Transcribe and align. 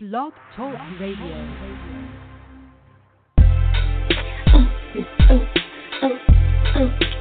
Blog 0.00 0.32
Talk 0.54 0.78
Radio. 1.00 1.16
Oh, 4.54 4.68
oh, 5.28 6.16
oh, 6.76 7.17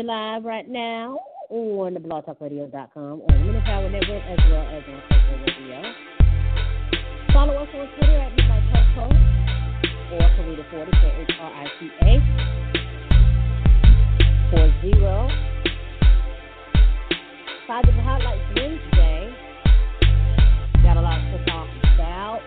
We're 0.00 0.06
live 0.06 0.44
right 0.46 0.66
now 0.66 1.18
on 1.50 1.92
the 1.92 2.00
blogtalkradio.com, 2.00 3.20
on 3.20 3.20
the 3.28 3.34
Minute 3.44 3.64
Power 3.64 3.90
Network, 3.90 4.22
as 4.24 4.38
well 4.48 4.64
as 4.64 4.82
on 4.88 5.02
Koko 5.10 5.36
Radio. 5.44 5.92
Follow 7.34 7.52
us 7.52 7.68
on 7.74 7.86
Twitter 7.98 8.16
at 8.16 8.34
Midnight 8.34 8.64
Koko 8.72 9.12
or 10.16 10.24
Karita40, 10.40 10.90
K-H-R-I-T-A, 11.02 12.12
40. 14.56 14.88
Five 17.66 17.84
different 17.84 18.06
highlights 18.06 18.48
Wednesday. 18.56 19.36
Got 20.82 20.96
a 20.96 21.02
lot 21.02 21.20
to 21.20 21.44
talk 21.44 21.68
about. 21.94 22.40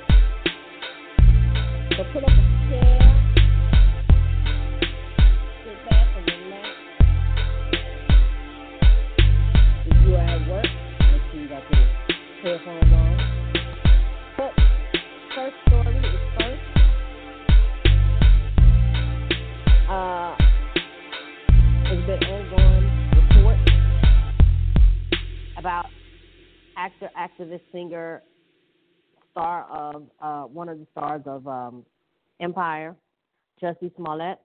So 1.92 2.04
put 2.14 2.24
up 2.24 2.32
a 2.32 2.32
chair, 2.72 3.23
activist, 27.44 27.62
singer, 27.72 28.24
star 29.32 29.66
of 29.70 30.04
uh, 30.22 30.44
one 30.44 30.70
of 30.70 30.80
the 30.80 30.88
stars 30.92 31.22
of 31.26 31.48
um, 31.48 31.86
Empire, 32.40 32.96
Jussie 33.62 33.96
Smollett. 33.96 34.40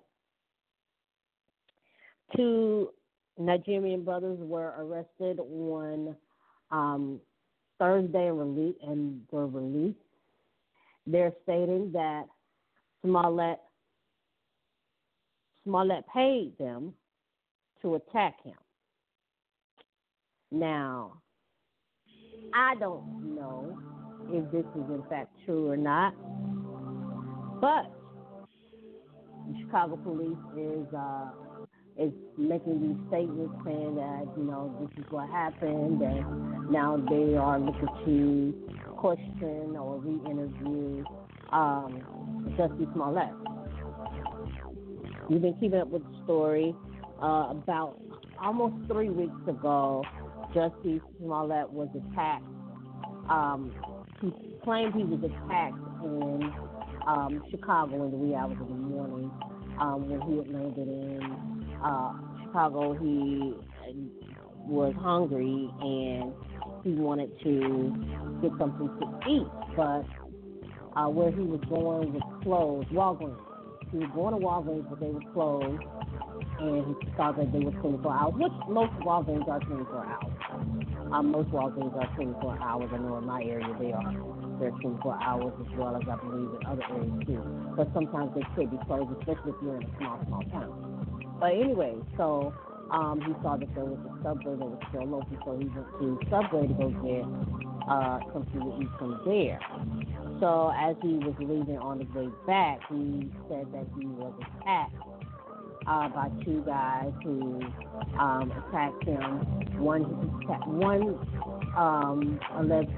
Two 2.37 2.91
Nigerian 3.39 4.05
brothers 4.05 4.39
were 4.41 4.75
arrested 4.79 5.41
on 5.41 6.17
um, 6.71 7.21
Thursday 7.79 8.29
and, 8.29 8.75
and 8.87 9.23
were 9.31 9.47
released. 9.47 9.97
They're 11.07 11.33
stating 11.45 11.91
that 11.92 12.25
Smollett 13.03 13.61
Smollett 15.64 16.05
paid 16.13 16.53
them 16.58 16.95
to 17.83 17.97
attack 17.97 18.42
him. 18.42 18.55
Now, 20.51 21.20
I 22.55 22.75
don't 22.77 23.35
know 23.35 23.79
if 24.31 24.51
this 24.51 24.64
is 24.75 24.91
in 24.91 25.03
fact 25.09 25.31
true 25.45 25.70
or 25.70 25.77
not, 25.77 26.14
but 27.61 27.91
the 29.48 29.61
Chicago 29.61 29.97
police 29.97 30.36
is 30.57 30.95
uh, 30.95 31.31
is 31.98 32.13
making 32.37 32.81
these 32.81 33.08
statements 33.08 33.55
saying 33.64 33.97
that 33.97 34.27
you 34.37 34.45
know 34.45 34.75
this 34.81 35.05
is 35.05 35.11
what 35.11 35.29
happened, 35.31 36.03
and 36.03 36.70
now 36.70 36.97
they 37.08 37.37
are 37.37 37.58
looking 37.58 37.89
to 38.05 38.95
question 38.97 39.77
or 39.77 39.98
re-interview 39.98 41.05
um, 41.53 42.03
Smollett. 42.95 43.31
You've 45.29 45.42
been 45.42 45.55
keeping 45.55 45.81
up 45.81 45.89
with 45.89 46.03
the 46.03 46.25
story. 46.25 46.75
Uh, 47.23 47.51
about 47.51 48.01
almost 48.41 48.75
three 48.87 49.11
weeks 49.11 49.48
ago, 49.48 50.05
Jussie 50.58 51.01
Smollett 51.19 51.70
was 51.70 51.89
attacked. 51.95 52.45
Um, 53.30 53.73
he 54.20 54.33
claimed 54.64 54.92
he 54.92 55.05
was 55.05 55.20
attacked 55.23 55.79
in 56.02 56.52
um, 57.07 57.45
Chicago 57.48 58.05
in 58.07 58.11
the 58.11 58.17
wee 58.17 58.35
hours 58.35 58.57
of 58.61 58.67
the 58.67 58.74
morning 58.74 59.30
um, 59.80 60.11
when 60.11 60.20
he 60.23 60.39
had 60.39 60.48
landed 60.48 60.89
in 60.89 61.23
uh, 61.85 62.13
Chicago. 62.42 62.95
He 62.95 63.55
was 64.67 64.95
hungry 64.98 65.70
and 65.80 66.35
he 66.83 67.01
wanted 67.01 67.30
to 67.45 67.95
get 68.42 68.51
something 68.58 68.89
to 68.98 69.30
eat, 69.30 69.46
but 69.77 70.02
uh, 70.98 71.08
where 71.08 71.30
he 71.30 71.42
was 71.42 71.61
going 71.69 72.13
was 72.14 72.27
closed. 72.42 72.89
Walgreens. 72.89 73.39
He 73.92 73.98
was 73.98 74.11
going 74.13 74.35
to 74.35 74.45
Walgreens, 74.45 74.90
but 74.90 74.98
they 74.98 75.07
were 75.07 75.23
closed, 75.33 75.83
and 76.58 76.96
he 76.98 77.11
thought 77.17 77.39
that 77.39 77.52
they 77.52 77.61
were 77.61 77.70
24 77.80 78.13
hours, 78.13 78.35
which 78.36 78.52
most 78.69 78.92
Walgreens 79.07 79.46
are 79.46 79.61
24 79.61 80.05
hours. 80.05 80.38
Um, 81.13 81.30
most 81.33 81.48
Walgreens 81.51 81.95
are 81.96 82.14
24 82.17 82.58
hours. 82.61 82.91
I 82.92 82.98
know 82.98 83.17
in 83.17 83.24
my 83.24 83.42
area 83.42 83.74
they 83.80 83.92
are. 83.92 84.13
They're 84.61 84.70
24 84.70 85.19
hours 85.23 85.52
as 85.61 85.79
well 85.79 85.96
as 85.96 86.02
I 86.08 86.17
believe 86.17 86.51
in 86.61 86.67
other 86.67 86.85
areas 86.91 87.27
too. 87.27 87.41
But 87.77 87.89
sometimes 87.95 88.35
they 88.35 88.42
could 88.55 88.70
be 88.70 88.79
closed, 88.86 89.11
especially 89.20 89.52
if 89.52 89.57
you're 89.63 89.77
in 89.77 89.85
a 89.85 89.96
small, 89.98 90.20
small 90.27 90.42
town. 90.52 91.36
But 91.41 91.55
anyway, 91.55 91.96
so 92.17 92.52
um, 92.91 93.20
he 93.24 93.33
saw 93.42 93.57
that 93.57 93.73
there 93.74 93.85
was 93.85 93.98
a 94.05 94.23
subway 94.23 94.57
that 94.57 94.69
was 94.69 94.80
still 94.91 95.14
open, 95.14 95.39
so 95.45 95.57
he 95.57 95.64
went 95.73 95.89
to 95.96 96.19
Subway 96.29 96.67
to 96.69 96.74
go 96.74 96.89
get 97.01 97.25
uh, 97.89 98.19
something 98.33 98.61
to 98.61 98.73
eat 98.83 98.92
from 98.98 99.20
there. 99.25 99.61
So 100.40 100.73
as 100.77 100.96
he 101.02 101.14
was 101.25 101.35
leaving 101.39 101.79
on 101.79 102.01
his 102.01 102.08
way 102.14 102.29
back, 102.46 102.80
he 102.89 103.30
said 103.48 103.67
that 103.73 103.86
he 103.96 104.07
was 104.07 104.33
attacked 104.40 105.08
uh, 105.89 106.09
by 106.11 106.29
two 106.45 106.63
guys 106.67 107.13
who 107.25 107.61
um, 108.19 108.53
attacked 108.69 109.05
him. 109.05 109.81
One 109.83 110.03
one 110.03 111.19
um, 111.77 112.39
alleged 112.57 112.91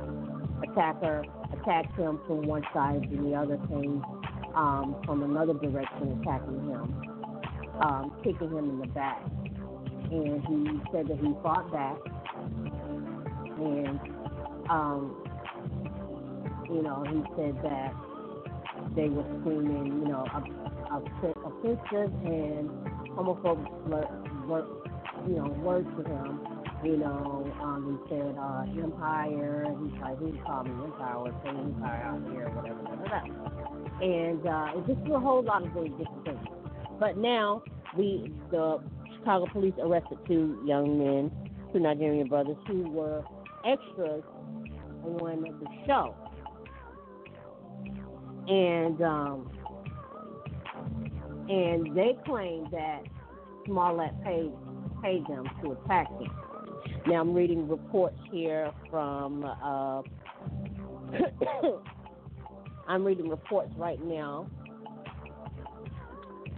attacker 0.68 1.24
attacked 1.52 1.96
him 1.96 2.20
from 2.26 2.42
one 2.42 2.64
side, 2.74 3.02
and 3.10 3.26
the 3.26 3.34
other 3.36 3.56
came 3.68 4.04
um, 4.54 4.96
from 5.06 5.22
another 5.22 5.54
direction, 5.54 6.20
attacking 6.20 6.66
him, 6.68 7.02
um, 7.80 8.12
kicking 8.24 8.50
him 8.50 8.70
in 8.70 8.78
the 8.80 8.86
back. 8.88 9.22
And 10.10 10.42
he 10.46 10.80
said 10.92 11.06
that 11.06 11.18
he 11.18 11.32
fought 11.42 11.70
back, 11.70 11.96
and 13.60 14.00
um, 14.68 15.16
you 16.68 16.82
know, 16.82 17.04
he 17.06 17.22
said 17.36 17.56
that 17.62 17.94
they 18.96 19.08
were 19.08 19.24
screaming, 19.40 20.02
you 20.02 20.08
know, 20.08 20.24
offensive 20.92 22.12
and 22.24 22.70
slur, 23.86 24.06
word, 24.46 24.64
you 25.28 25.36
know, 25.36 25.48
words 25.62 25.88
to 25.96 26.04
him. 26.04 26.40
You 26.84 26.96
know, 26.96 27.52
um, 27.60 28.00
he 28.08 28.14
said 28.14 28.36
uh, 28.38 28.64
empire. 28.82 29.66
He's 29.82 30.00
like, 30.00 30.18
he 30.18 30.38
called 30.40 30.66
me 30.66 30.84
empire 30.84 31.16
or 31.16 31.40
say 31.44 31.50
empire 31.50 32.02
out 32.02 32.22
here, 32.32 32.48
whatever, 32.50 32.80
blah. 32.82 34.00
And 34.00 34.46
uh, 34.46 34.78
it 34.78 34.86
just 34.86 35.12
a 35.12 35.20
whole 35.20 35.42
lot 35.42 35.62
of 35.66 35.72
very 35.72 35.90
different 35.90 36.24
things. 36.24 36.46
But 36.98 37.18
now 37.18 37.62
the 37.96 38.32
the 38.50 38.78
Chicago 39.18 39.46
police 39.52 39.74
arrested 39.78 40.18
two 40.26 40.62
young 40.64 40.98
men, 40.98 41.30
two 41.72 41.80
Nigerian 41.80 42.28
brothers 42.28 42.56
who 42.66 42.90
were 42.90 43.24
extras 43.66 44.22
on 45.04 45.42
the 45.42 45.86
show 45.86 46.14
and 48.50 49.00
um, 49.02 49.50
and 51.50 51.96
they 51.96 52.16
claim 52.24 52.68
that 52.70 53.02
Smollett 53.66 54.12
paid 54.24 54.52
paid 55.02 55.26
them 55.26 55.44
to 55.62 55.72
attack 55.72 56.08
him. 56.10 56.30
Now 57.06 57.20
I'm 57.20 57.34
reading 57.34 57.68
reports 57.68 58.18
here 58.30 58.70
from. 58.90 59.44
Uh, 59.44 60.02
I'm 62.88 63.04
reading 63.04 63.28
reports 63.28 63.72
right 63.76 64.02
now 64.04 64.48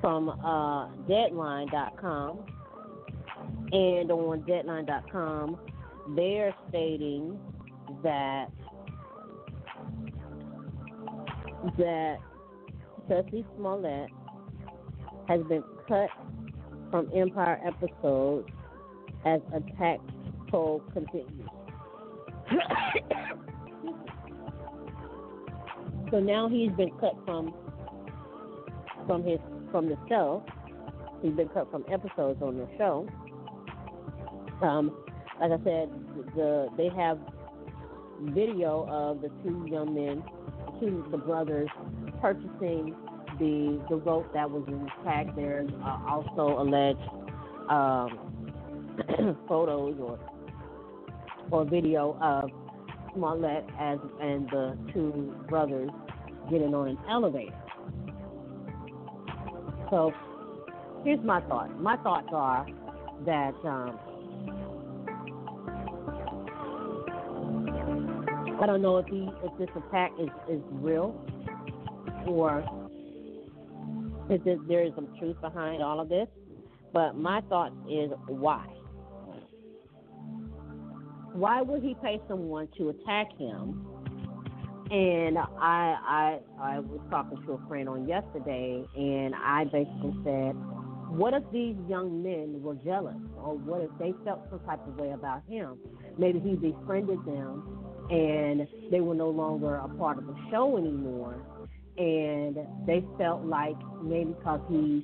from 0.01 0.29
uh, 0.29 0.89
Deadline.com. 1.09 2.41
And 3.73 4.11
on 4.11 4.43
Deadline.com, 4.47 5.59
they're 6.15 6.55
stating 6.69 7.39
that 8.03 8.49
that 11.79 12.17
Jussie 13.09 13.45
Smollett 13.57 14.11
has 15.29 15.43
been 15.45 15.63
cut 15.89 16.11
from 16.91 17.11
Empire 17.15 17.61
episodes 17.65 18.49
as 19.25 19.41
attack 19.55 19.99
poll 20.49 20.83
continues. 20.93 21.49
so 26.11 26.21
now 26.21 26.49
he's 26.49 26.73
been 26.73 26.91
cut 27.01 27.15
from 27.25 27.55
from 29.07 29.23
his 29.25 29.39
from 29.71 29.89
the 29.89 29.97
show. 30.09 30.45
He's 31.23 31.33
been 31.33 31.49
cut 31.49 31.71
from 31.71 31.85
episodes 31.91 32.43
on 32.43 32.59
the 32.59 32.69
show. 32.77 33.09
Um, 34.61 34.91
like 35.41 35.53
I 35.53 35.59
said, 35.65 35.89
the 36.35 36.69
they 36.77 36.89
have 36.91 37.19
video 38.21 38.87
of 38.89 39.23
the 39.23 39.29
two 39.43 39.67
young 39.69 39.95
men, 39.95 40.23
two 40.79 41.05
the 41.11 41.17
brothers 41.17 41.69
purchasing 42.21 42.95
the 43.39 43.81
the 43.91 43.97
vote 43.97 44.33
that 44.35 44.51
was 44.51 44.65
attacked. 45.01 45.37
There's 45.37 45.71
uh, 45.85 45.99
also 46.09 46.61
alleged 46.61 47.01
um, 47.69 49.37
photos 49.49 49.97
or 50.01 50.19
or 51.51 51.65
video 51.65 52.17
of 52.21 52.51
Smollett 53.15 53.65
as 53.79 53.99
and 54.21 54.49
the 54.51 54.77
two 54.93 55.35
brothers 55.49 55.91
getting 56.51 56.75
on 56.75 56.89
an 56.89 56.99
elevator. 57.09 57.55
So 59.91 60.13
here's 61.05 61.23
my 61.25 61.41
thought. 61.43 61.79
My 61.81 61.97
thoughts 61.99 62.29
are 62.33 62.67
that 63.27 63.55
um, 63.65 63.99
I 68.61 68.67
don't 68.67 68.81
know 68.81 68.99
if 68.99 69.07
he 69.07 69.29
if 69.43 69.59
this 69.59 69.69
attack 69.77 70.13
is, 70.21 70.29
is 70.49 70.63
real 70.73 71.15
or 72.27 72.65
if 74.29 74.43
there 74.69 74.85
is 74.85 74.93
some 74.95 75.09
truth 75.19 75.41
behind 75.41 75.83
all 75.83 76.01
of 76.01 76.09
this. 76.09 76.29
But 76.93 77.17
my 77.17 77.41
thought 77.49 77.73
is 77.89 78.11
why? 78.27 78.67
Why 81.33 81.63
would 81.63 81.83
he 81.83 81.97
pay 82.03 82.21
someone 82.29 82.69
to 82.77 82.91
attack 82.91 83.29
him? 83.39 83.87
And 84.91 85.39
I 85.39 85.49
I 85.59 86.39
I 86.61 86.79
was 86.81 87.01
talking 87.11 87.43
to 87.47 87.53
a 87.53 87.67
friend 87.67 87.89
on 87.89 88.07
yesterday, 88.07 88.85
and 88.95 89.35
I 89.35 89.65
basically 89.65 90.15
said, 90.23 90.53
what 91.17 91.33
if 91.33 91.43
these 91.51 91.77
young 91.89 92.23
men 92.23 92.63
were 92.63 92.75
jealous, 92.75 93.17
or 93.43 93.57
what 93.57 93.81
if 93.81 93.91
they 93.99 94.13
felt 94.25 94.41
some 94.51 94.61
type 94.61 94.87
of 94.87 94.97
way 94.97 95.13
about 95.13 95.43
him? 95.49 95.79
Maybe 96.19 96.41
he 96.41 96.57
befriended 96.57 97.25
them, 97.25 97.79
and 98.11 98.67
they 98.91 99.01
were 99.01 99.15
no 99.15 99.31
longer 99.31 99.77
a 99.77 99.89
part 99.89 100.19
of 100.19 100.27
the 100.27 100.37
show 100.51 100.77
anymore, 100.77 101.43
and 101.99 102.57
they 102.87 103.05
felt 103.19 103.45
like 103.45 103.77
maybe 104.03 104.33
because 104.33 104.61
he, 104.69 105.03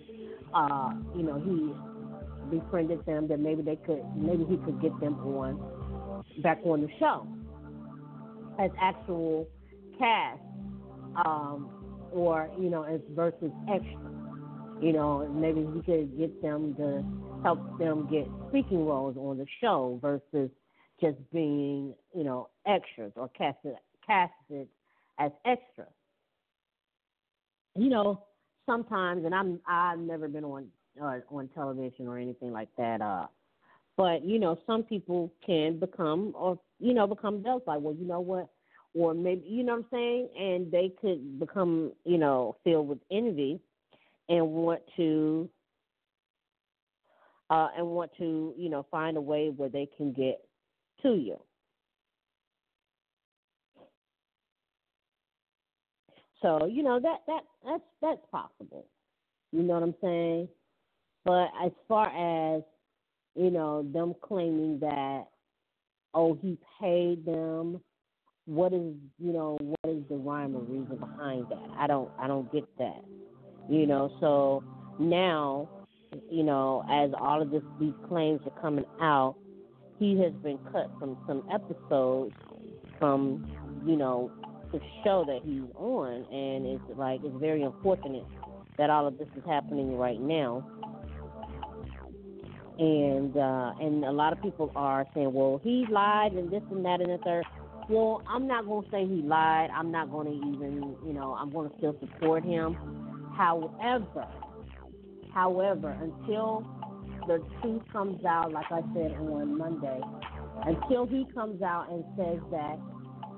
uh, 0.55 0.93
you 1.17 1.23
know, 1.23 1.39
he 1.39 2.59
befriended 2.59 3.05
them 3.05 3.29
that 3.29 3.41
maybe 3.41 3.63
they 3.63 3.77
could, 3.77 4.03
maybe 4.17 4.45
he 4.45 4.57
could 4.59 4.81
get 4.81 4.99
them 5.01 5.19
on 5.21 6.25
back 6.43 6.59
on 6.65 6.81
the 6.81 6.89
show 6.99 7.27
as 8.59 8.71
actual 8.81 9.47
cast, 9.99 10.41
um, 11.25 11.69
or 12.13 12.51
you 12.59 12.71
know, 12.71 12.85
as 12.85 13.01
versus 13.15 13.53
extra. 13.71 14.15
You 14.81 14.93
know, 14.93 15.29
maybe 15.29 15.67
he 15.75 15.83
could 15.83 16.17
get 16.17 16.41
them 16.41 16.75
to 16.77 17.05
help 17.43 17.79
them 17.79 18.09
get 18.11 18.29
speaking 18.49 18.87
roles 18.87 19.17
on 19.17 19.37
the 19.37 19.47
show 19.61 19.99
versus 20.01 20.51
just 21.01 21.17
being, 21.33 21.95
you 22.15 22.25
know, 22.25 22.49
extras 22.67 23.13
or 23.17 23.29
casted 23.29 23.75
casted 24.07 24.69
as 25.19 25.31
extras 25.45 25.89
you 27.79 27.89
know, 27.89 28.25
sometimes, 28.67 29.25
and 29.25 29.35
I'm 29.35 29.61
I've 29.67 29.99
never 29.99 30.29
been 30.29 30.45
on 30.45 30.67
uh, 31.01 31.21
on 31.31 31.49
television 31.55 32.09
or 32.09 32.19
anything 32.19 32.53
like 32.53 32.69
that. 32.77 33.01
Uh, 33.01 33.27
but 33.97 34.25
you 34.25 34.39
know, 34.39 34.59
some 34.67 34.83
people 34.83 35.33
can 35.45 35.79
become 35.79 36.33
or 36.35 36.59
you 36.79 36.95
know 36.95 37.07
become 37.07 37.43
jealous. 37.43 37.63
Like, 37.67 37.81
well, 37.81 37.95
you 37.95 38.07
know 38.07 38.21
what? 38.21 38.49
Or 38.95 39.15
maybe 39.15 39.45
you 39.47 39.63
know 39.63 39.77
what 39.77 39.85
I'm 39.85 39.87
saying, 39.91 40.29
and 40.39 40.73
they 40.73 40.93
could 41.01 41.39
become 41.39 41.93
you 42.05 42.19
know 42.19 42.57
filled 42.65 42.89
with 42.89 42.99
envy 43.11 43.61
and 44.29 44.51
want 44.51 44.83
to 44.97 45.49
uh, 47.51 47.69
and 47.77 47.87
want 47.87 48.11
to 48.19 48.55
you 48.57 48.69
know 48.69 48.87
find 48.91 49.17
a 49.17 49.21
way 49.21 49.53
where 49.55 49.69
they 49.69 49.89
can 49.97 50.13
get 50.13 50.41
to 51.03 51.15
you. 51.15 51.39
So 56.43 56.67
you 56.67 56.83
know 56.83 57.01
that 57.01 57.19
that 57.27 57.43
that's 57.65 57.83
that's 58.01 58.21
possible. 58.31 58.87
You 59.53 59.63
know 59.63 59.75
what 59.75 59.83
I'm 59.83 59.95
saying? 60.01 60.49
But 61.25 61.49
as 61.65 61.73
far 61.89 62.07
as 62.07 62.63
you 63.35 63.51
know, 63.51 63.83
them 63.93 64.15
claiming 64.21 64.79
that 64.81 65.25
oh 66.15 66.39
he 66.41 66.59
paid 66.81 67.25
them, 67.25 67.81
what 68.47 68.73
is 68.73 68.95
you 69.19 69.33
know 69.33 69.59
what 69.61 69.95
is 69.95 70.03
the 70.09 70.17
rhyme 70.17 70.57
or 70.57 70.61
reason 70.61 70.97
behind 70.97 71.47
that? 71.51 71.69
I 71.77 71.87
don't 71.87 72.11
I 72.19 72.27
don't 72.27 72.51
get 72.53 72.65
that. 72.79 73.05
You 73.69 73.87
know, 73.87 74.11
so 74.21 74.63
now 74.99 75.69
you 76.31 76.43
know 76.43 76.85
as 76.91 77.11
all 77.21 77.43
of 77.43 77.51
this 77.51 77.63
these 77.81 77.95
claims 78.09 78.41
are 78.47 78.61
coming 78.61 78.87
out, 79.01 79.37
he 79.99 80.19
has 80.21 80.33
been 80.43 80.59
cut 80.73 80.91
from 80.99 81.17
some 81.27 81.43
episodes 81.53 82.35
from 82.99 83.51
you 83.87 83.97
know 83.97 84.31
the 84.73 84.81
show 85.05 85.25
that 85.27 85.41
he's 85.45 85.63
on, 85.77 86.25
and 86.33 86.67
it's 86.67 86.99
like 86.99 87.21
it's 87.23 87.41
very 87.41 87.63
unfortunate 87.63 88.25
that 88.77 88.91
all 88.91 89.07
of 89.07 89.19
this 89.19 89.29
is 89.37 89.43
happening 89.47 89.97
right 89.97 90.21
now. 90.21 90.67
And 92.79 93.37
uh, 93.37 93.73
and 93.81 94.05
a 94.05 94.13
lot 94.13 94.33
of 94.33 94.41
people 94.41 94.71
are 94.77 95.07
saying, 95.15 95.33
well, 95.33 95.61
he 95.63 95.85
lied 95.91 96.33
and 96.33 96.51
this 96.51 96.63
and 96.71 96.85
that 96.85 97.01
and 97.01 97.11
the 97.11 97.19
third. 97.25 97.45
Well, 97.89 98.23
I'm 98.29 98.47
not 98.47 98.67
to 98.85 98.91
say 98.91 99.07
he 99.07 99.23
lied. 99.23 99.71
I'm 99.75 99.91
not 99.91 100.11
to 100.27 100.33
even, 100.33 100.95
you 101.07 101.13
know, 101.15 101.35
I'm 101.35 101.51
to 101.71 101.77
still 101.79 101.97
support 102.01 102.45
him. 102.45 102.77
However, 103.37 104.29
however, 105.33 105.97
until 106.03 106.67
the 107.27 107.43
truth 107.63 107.83
comes 107.91 108.25
out, 108.25 108.53
like 108.53 108.67
I 108.71 108.83
said 108.95 109.13
on 109.33 109.57
Monday, 109.57 110.01
until 110.67 111.07
he 111.07 111.27
comes 111.35 111.63
out 111.63 111.91
and 111.91 112.05
says 112.17 112.39
that 112.51 112.79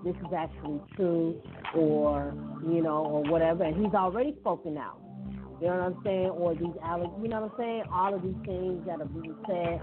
this 0.04 0.14
is 0.16 0.32
actually 0.36 0.80
true 0.96 1.40
or, 1.74 2.34
you 2.62 2.82
know, 2.82 3.04
or 3.04 3.22
whatever. 3.30 3.64
And 3.64 3.84
he's 3.84 3.94
already 3.94 4.34
spoken 4.40 4.76
out. 4.78 5.00
You 5.60 5.66
know 5.66 5.74
what 5.74 5.82
I'm 5.82 6.00
saying? 6.04 6.30
Or 6.30 6.54
these, 6.54 6.62
you 7.22 7.28
know 7.28 7.42
what 7.42 7.52
I'm 7.52 7.58
saying? 7.58 7.82
All 7.92 8.14
of 8.14 8.22
these 8.22 8.34
things 8.46 8.86
that 8.86 9.00
are 9.00 9.04
being 9.04 9.36
said, 9.46 9.80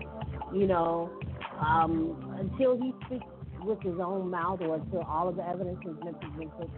you 0.53 0.65
know, 0.65 1.11
um, 1.59 2.35
until 2.39 2.75
he 2.77 2.93
speaks 3.05 3.25
with 3.61 3.81
his 3.81 3.99
own 3.99 4.29
mouth 4.31 4.59
or 4.61 4.75
until 4.75 5.01
all 5.01 5.29
of 5.29 5.35
the 5.35 5.47
evidence 5.47 5.77
has 5.85 5.95
been 5.97 6.15
presented, 6.15 6.71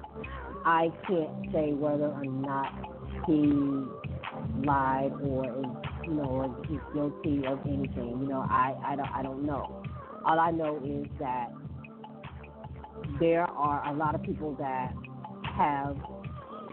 I 0.66 0.92
can't 1.08 1.52
say 1.54 1.72
whether 1.72 2.08
or 2.08 2.26
not 2.26 2.74
he 3.26 3.54
lied 4.66 5.14
or 5.24 5.46
is, 5.46 5.66
you 6.04 6.14
know, 6.16 6.24
or 6.24 6.66
he's 6.68 6.80
guilty 6.94 7.46
of 7.48 7.60
anything. 7.66 8.20
You 8.22 8.28
know, 8.28 8.46
I, 8.50 8.76
I 8.86 8.96
don't, 8.98 9.10
I 9.16 9.24
don't 9.24 9.46
know. 9.46 9.82
All 10.26 10.40
I 10.40 10.52
know 10.52 10.78
is 10.84 11.08
that 11.20 11.52
there 13.20 13.44
are 13.44 13.88
a 13.88 13.94
lot 13.96 14.16
of 14.16 14.24
people 14.24 14.56
that 14.60 14.94
have 15.44 15.98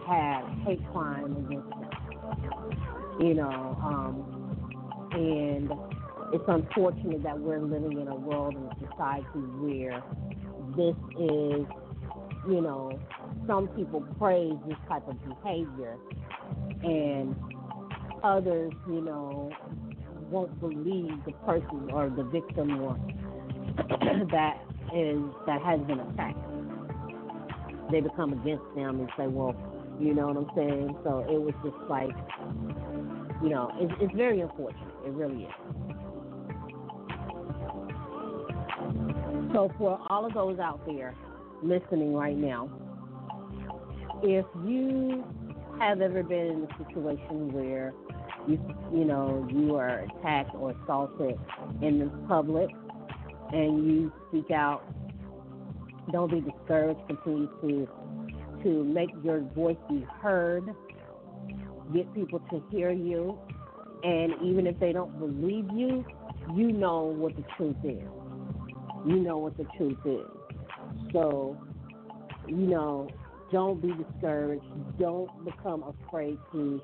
had 0.06 0.42
hate 0.64 0.80
crime 0.92 1.36
against 1.36 1.68
them. 1.70 1.90
You 3.20 3.34
know, 3.34 3.78
um, 3.82 4.36
and 5.12 5.70
it's 6.32 6.44
unfortunate 6.48 7.22
that 7.22 7.38
we're 7.38 7.60
living 7.60 8.00
in 8.00 8.08
a 8.08 8.14
world 8.14 8.54
and 8.54 8.66
a 8.66 8.90
society 8.90 9.40
where 9.60 10.02
this 10.76 10.96
is, 11.18 11.66
you 12.48 12.60
know, 12.60 12.98
some 13.46 13.68
people 13.68 14.00
praise 14.18 14.54
this 14.68 14.76
type 14.88 15.06
of 15.08 15.16
behavior 15.24 15.96
and 16.82 17.34
others, 18.22 18.72
you 18.88 19.00
know, 19.00 19.50
won't 20.30 20.58
believe 20.60 21.12
the 21.24 21.32
person 21.44 21.90
or 21.92 22.10
the 22.10 22.24
victim 22.24 22.80
or 22.82 22.98
that 24.30 24.58
is 24.94 25.22
that 25.46 25.62
has 25.62 25.80
been 25.80 26.00
attacked. 26.00 26.38
They 27.90 28.00
become 28.00 28.32
against 28.32 28.64
them 28.74 29.00
and 29.00 29.08
say, 29.16 29.26
well, 29.26 29.54
you 30.00 30.14
know 30.14 30.28
what 30.28 30.36
I'm 30.36 30.50
saying? 30.54 30.96
So 31.04 31.20
it 31.28 31.40
was 31.40 31.54
just 31.64 31.76
like, 31.88 32.10
you 33.42 33.48
know, 33.48 33.70
it's, 33.78 33.92
it's 34.00 34.14
very 34.14 34.40
unfortunate. 34.40 34.94
It 35.04 35.12
really 35.12 35.44
is. 35.44 35.52
So 39.52 39.72
for 39.78 39.98
all 40.10 40.26
of 40.26 40.34
those 40.34 40.58
out 40.58 40.84
there 40.86 41.14
listening 41.62 42.14
right 42.14 42.36
now, 42.36 42.68
if 44.22 44.44
you 44.66 45.24
have 45.78 46.00
ever 46.00 46.22
been 46.22 46.46
in 46.46 46.68
a 46.70 46.84
situation 46.84 47.52
where 47.52 47.92
you 48.46 48.58
you 48.92 49.04
know 49.04 49.46
you 49.50 49.76
are 49.76 50.00
attacked 50.00 50.54
or 50.54 50.72
assaulted 50.82 51.38
in 51.82 51.98
the 51.98 52.06
public, 52.28 52.70
and 53.52 53.86
you 53.86 54.12
speak 54.36 54.50
out. 54.50 54.82
Don't 56.12 56.30
be 56.30 56.40
discouraged. 56.40 57.00
Continue 57.06 57.48
to 57.62 57.88
to 58.62 58.84
make 58.84 59.10
your 59.22 59.40
voice 59.40 59.76
be 59.88 60.04
heard. 60.20 60.64
Get 61.94 62.12
people 62.14 62.40
to 62.50 62.62
hear 62.70 62.90
you, 62.90 63.38
and 64.02 64.32
even 64.42 64.66
if 64.66 64.78
they 64.80 64.92
don't 64.92 65.18
believe 65.18 65.68
you, 65.72 66.04
you 66.54 66.72
know 66.72 67.02
what 67.02 67.36
the 67.36 67.44
truth 67.56 67.76
is. 67.84 68.02
You 69.06 69.16
know 69.16 69.38
what 69.38 69.56
the 69.56 69.66
truth 69.76 69.98
is. 70.04 70.26
So, 71.12 71.56
you 72.48 72.56
know, 72.56 73.08
don't 73.52 73.80
be 73.80 73.92
discouraged. 73.92 74.64
Don't 74.98 75.44
become 75.44 75.94
afraid 76.06 76.38
to 76.52 76.80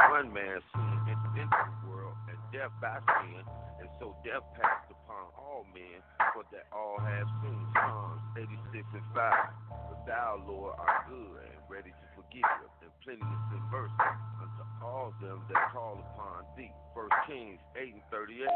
One 0.09 0.33
man 0.33 0.59
soon 0.73 0.97
entered 1.13 1.37
into 1.45 1.61
the 1.61 1.77
world, 1.85 2.17
and 2.25 2.41
death 2.49 2.73
by 2.81 2.97
sin, 3.21 3.45
and 3.85 3.89
so 4.01 4.17
death 4.25 4.43
passed 4.57 4.89
upon 4.89 5.29
all 5.37 5.69
men, 5.77 6.01
for 6.33 6.43
that 6.57 6.67
all 6.73 6.97
have 6.99 7.29
sinned. 7.45 7.69
Psalms 7.77 8.25
86 8.73 8.81
and 8.97 9.07
5. 9.13 9.93
But 9.93 10.01
thou, 10.09 10.41
Lord, 10.49 10.73
art 10.81 11.05
good 11.13 11.45
and 11.45 11.61
ready 11.69 11.93
to 11.93 12.07
forgive, 12.17 12.49
and 12.81 12.91
plenteous 13.05 13.45
in 13.53 13.63
mercy 13.69 14.09
unto 14.41 14.65
all 14.81 15.13
them 15.21 15.45
that 15.53 15.69
call 15.71 16.01
upon 16.01 16.49
thee. 16.57 16.73
First 16.97 17.15
Kings 17.29 17.61
8 17.77 17.93
and 17.93 18.03
38. 18.11 18.49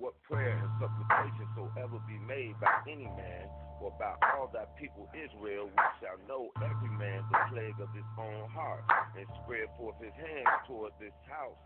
What 0.00 0.16
prayer 0.24 0.56
and 0.56 0.72
supplication 0.80 1.46
soever 1.54 2.00
be 2.08 2.16
made 2.24 2.58
by 2.58 2.72
any 2.88 3.06
man 3.12 3.46
or 3.80 3.92
by 3.98 4.14
all 4.34 4.50
thy 4.52 4.66
people 4.78 5.08
Israel, 5.14 5.70
we 5.70 5.84
shall 6.02 6.18
know 6.26 6.50
every 6.62 6.90
man 6.98 7.22
the 7.30 7.38
plague 7.50 7.78
of 7.80 7.90
his 7.94 8.06
own 8.18 8.50
heart, 8.50 8.82
and 9.16 9.26
spread 9.42 9.70
forth 9.78 9.96
his 10.02 10.14
hands 10.18 10.50
toward 10.66 10.92
this 11.00 11.14
house. 11.30 11.58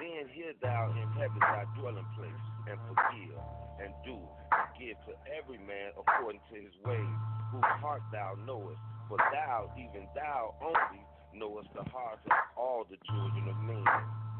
Then 0.00 0.26
hear 0.30 0.54
thou 0.62 0.90
in 0.94 1.08
heaven 1.14 1.38
thy 1.40 1.64
dwelling 1.78 2.06
place, 2.18 2.44
and 2.70 2.78
forgive, 2.86 3.38
and 3.82 3.90
do, 4.06 4.18
and 4.18 4.68
give 4.78 4.96
to 5.06 5.14
every 5.38 5.58
man 5.58 5.94
according 5.98 6.42
to 6.50 6.54
his 6.58 6.74
ways, 6.86 7.16
whose 7.50 7.72
heart 7.82 8.02
thou 8.12 8.34
knowest. 8.46 8.80
For 9.08 9.18
thou, 9.18 9.70
even 9.76 10.06
thou 10.14 10.54
only, 10.62 11.02
knowest 11.34 11.68
the 11.74 11.84
hearts 11.90 12.22
of 12.26 12.36
all 12.56 12.84
the 12.88 12.98
children 13.10 13.48
of 13.48 13.58
men. 13.62 13.84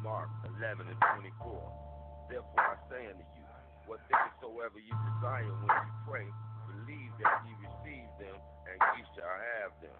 Mark 0.02 0.30
11 0.58 0.86
and 0.88 0.98
24. 0.98 1.30
Therefore 2.30 2.62
I 2.62 2.76
say 2.90 3.06
unto 3.06 3.22
you, 3.36 3.46
what 3.86 4.00
things 4.08 4.32
soever 4.40 4.78
you 4.78 4.94
desire 5.14 5.50
when 5.50 5.70
you 5.70 5.94
pray, 6.08 6.26
that 7.22 7.46
ye 7.46 7.52
receive 7.62 8.10
them, 8.18 8.38
and 8.66 8.78
ye 8.98 9.00
shall 9.14 9.38
have 9.62 9.72
them. 9.78 9.98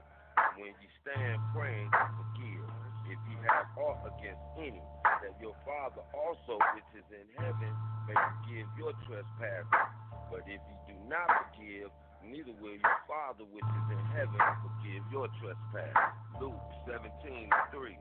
When 0.58 0.74
ye 0.74 0.88
stand 1.06 1.38
praying, 1.54 1.90
forgive. 1.90 2.66
If 3.06 3.18
ye 3.28 3.36
have 3.46 3.66
aught 3.78 4.02
against 4.16 4.42
any, 4.58 4.82
that 5.04 5.34
your 5.38 5.54
Father 5.66 6.02
also 6.14 6.58
which 6.74 6.90
is 6.96 7.06
in 7.12 7.26
heaven 7.38 7.72
may 8.08 8.16
forgive 8.16 8.66
your 8.78 8.94
trespasses. 9.06 9.86
But 10.30 10.46
if 10.48 10.58
ye 10.58 10.76
do 10.88 10.96
not 11.06 11.28
forgive, 11.28 11.90
neither 12.24 12.54
will 12.58 12.78
your 12.78 12.98
Father 13.06 13.44
which 13.50 13.66
is 13.66 13.86
in 13.92 14.02
heaven 14.16 14.40
forgive 14.64 15.02
your 15.12 15.28
trespass. 15.42 15.94
Luke 16.40 16.58
17 16.88 17.50
3. 17.70 17.98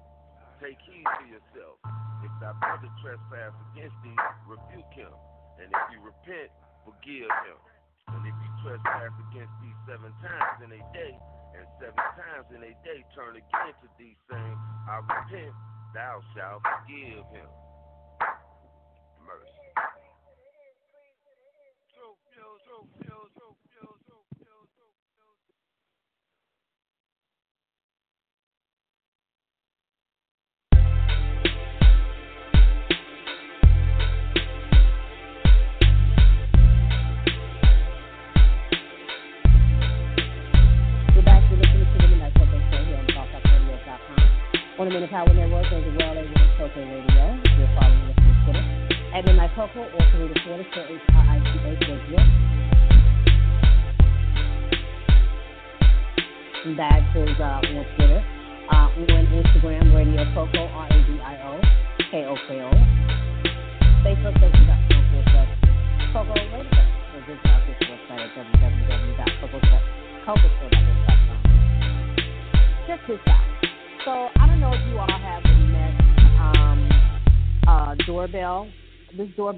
Take 0.62 0.80
heed 0.86 1.04
to 1.04 1.26
yourself. 1.28 1.78
If 2.24 2.32
thy 2.40 2.54
brother 2.62 2.90
trespass 3.02 3.54
against 3.74 3.98
thee, 4.06 4.18
rebuke 4.46 4.94
him. 4.94 5.14
And 5.60 5.68
if 5.74 5.84
he 5.90 5.98
repent, 5.98 6.54
forgive 6.86 7.30
him. 7.50 7.60
Trespass 8.64 9.14
against 9.32 9.54
thee 9.62 9.76
seven 9.88 10.14
times 10.22 10.60
in 10.66 10.72
a 10.74 10.82
day, 10.94 11.14
and 11.58 11.66
seven 11.82 12.06
times 12.18 12.48
in 12.56 12.62
a 12.64 12.74
day 12.86 13.00
turn 13.16 13.36
again 13.38 13.74
to 13.82 13.88
thee, 13.98 14.18
saying, 14.30 14.58
I 14.90 14.98
repent, 15.02 15.54
thou 15.94 16.22
shalt 16.36 16.62
forgive 16.64 17.26
him. 17.34 17.50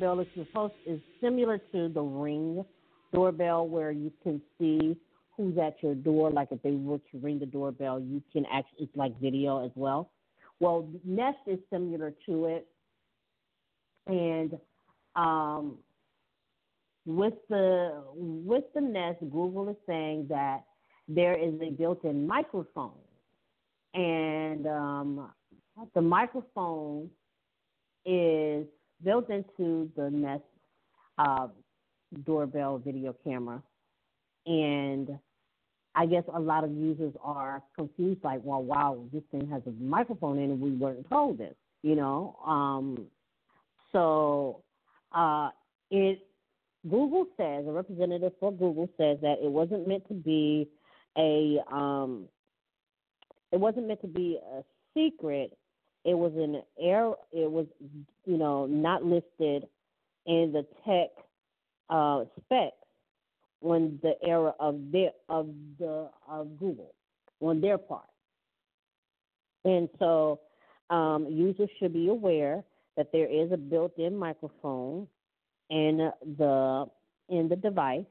Doorbell 0.04 0.20
is 0.22 0.28
supposed 0.36 0.74
is 0.86 1.00
similar 1.22 1.58
to 1.58 1.90
the 1.90 2.02
Ring 2.02 2.64
doorbell, 3.14 3.68
where 3.68 3.92
you 3.92 4.12
can 4.22 4.42
see 4.60 4.98
who's 5.38 5.58
at 5.58 5.82
your 5.82 5.96
door. 5.96 6.30
Like 6.30 6.50
if 6.52 6.62
they 6.62 6.72
were 6.72 7.00
to 7.12 7.18
ring 7.22 7.40
the 7.40 7.46
doorbell, 7.46 8.00
you 8.00 8.22
can 8.32 8.46
actually 8.52 8.86
it's 8.86 8.96
like 8.96 9.20
video 9.20 9.64
as 9.66 9.72
well. 9.76 10.12
Well, 10.60 10.88
Nest 11.06 11.38
is 11.48 11.60
similar 11.72 12.14
to 12.26 12.46
it, 12.46 12.68
and 14.08 14.58
um, 15.16 15.78
with 17.06 17.34
the 17.50 18.04
with 18.16 18.66
the 18.76 18.82
Nest, 18.82 19.20
Google 19.22 19.70
is 19.70 19.78
saying 19.88 20.28
that 20.30 20.64
there 21.08 21.38
is 21.38 21.54
a 21.62 21.70
built-in 21.72 22.28
microphone, 22.28 22.92
and 23.94 24.68
um, 24.68 25.32
the 25.96 26.02
microphone 26.02 27.10
is 28.06 28.66
built 29.04 29.30
into 29.30 29.90
the 29.96 30.10
Nest 30.10 30.44
uh, 31.18 31.48
doorbell 32.26 32.78
video 32.78 33.16
camera, 33.24 33.62
and 34.46 35.18
I 35.96 36.06
guess 36.06 36.24
a 36.34 36.40
lot 36.40 36.64
of 36.64 36.72
users 36.72 37.14
are 37.24 37.62
confused, 37.76 38.24
like, 38.24 38.42
well, 38.44 38.64
wow, 38.64 39.04
this 39.14 39.24
thing 39.32 39.48
has 39.50 39.62
a 39.68 39.72
microphone 39.84 40.40
in 40.40 40.52
it. 40.52 40.58
We 40.58 40.72
weren't 40.72 41.08
told 41.10 41.38
this, 41.38 41.56
you 41.84 41.96
know. 41.96 42.36
Um, 42.46 43.08
so 43.92 44.64
uh, 45.12 45.50
it 45.92 46.26
Google 46.90 47.28
says 47.38 47.66
a 47.68 47.72
representative 47.72 48.34
for 48.40 48.52
Google 48.52 48.90
says 48.98 49.18
that 49.22 49.38
it 49.42 49.50
wasn't 49.50 49.88
meant 49.88 50.08
to 50.08 50.14
be 50.14 50.68
a 51.18 51.60
um, 51.72 52.26
it 53.52 53.60
wasn't 53.60 53.88
meant 53.88 54.02
to 54.02 54.08
be 54.08 54.40
a 54.58 54.64
secret. 54.96 55.58
It 56.06 56.16
was 56.16 56.34
an 56.36 56.62
error. 56.80 57.16
It 57.32 57.50
was 57.50 57.66
you 58.26 58.38
know 58.38 58.66
not 58.66 59.04
listed 59.04 59.68
in 60.26 60.54
the 60.54 60.66
tech 60.86 61.10
uh, 61.90 62.26
specs 62.38 62.76
on 63.62 64.00
the 64.02 64.14
era 64.24 64.54
of 64.60 64.92
their 64.92 65.12
of 65.30 65.48
the 65.80 66.10
of 66.28 66.60
Google 66.60 66.94
on 67.42 67.62
their 67.62 67.78
part. 67.78 68.06
And 69.66 69.90
so 70.00 70.40
um, 70.90 71.28
users 71.30 71.70
should 71.80 71.94
be 71.94 72.10
aware 72.10 72.64
that 72.98 73.12
there 73.12 73.28
is 73.28 73.52
a 73.52 73.58
built-in 73.58 74.16
microphone 74.16 75.08
in 75.70 76.12
the 76.38 76.86
in 77.30 77.48
the 77.48 77.56
device, 77.56 78.06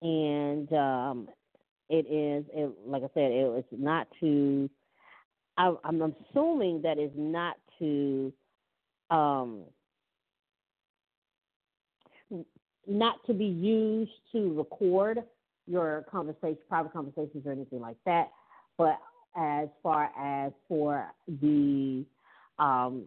and 0.00 0.72
um, 0.72 1.28
it 1.88 2.06
is 2.06 2.44
it, 2.54 2.72
like 2.86 3.02
I 3.02 3.08
said, 3.14 3.32
it, 3.32 3.52
it's 3.58 3.68
not 3.72 4.08
to. 4.20 4.70
I, 5.58 5.74
I'm 5.84 6.02
assuming 6.02 6.82
that 6.82 6.98
is 6.98 7.10
not 7.14 7.56
to 7.78 8.32
um, 9.10 9.62
not 12.86 13.24
to 13.26 13.34
be 13.34 13.46
used 13.46 14.12
to 14.32 14.52
record 14.54 15.22
your 15.66 16.04
conversation, 16.10 16.58
private 16.68 16.92
conversations, 16.92 17.44
or 17.46 17.52
anything 17.52 17.80
like 17.80 17.96
that. 18.04 18.30
But 18.78 18.98
as 19.36 19.68
far 19.82 20.10
as 20.18 20.52
for 20.68 21.06
the 21.40 22.04
um, 22.58 23.04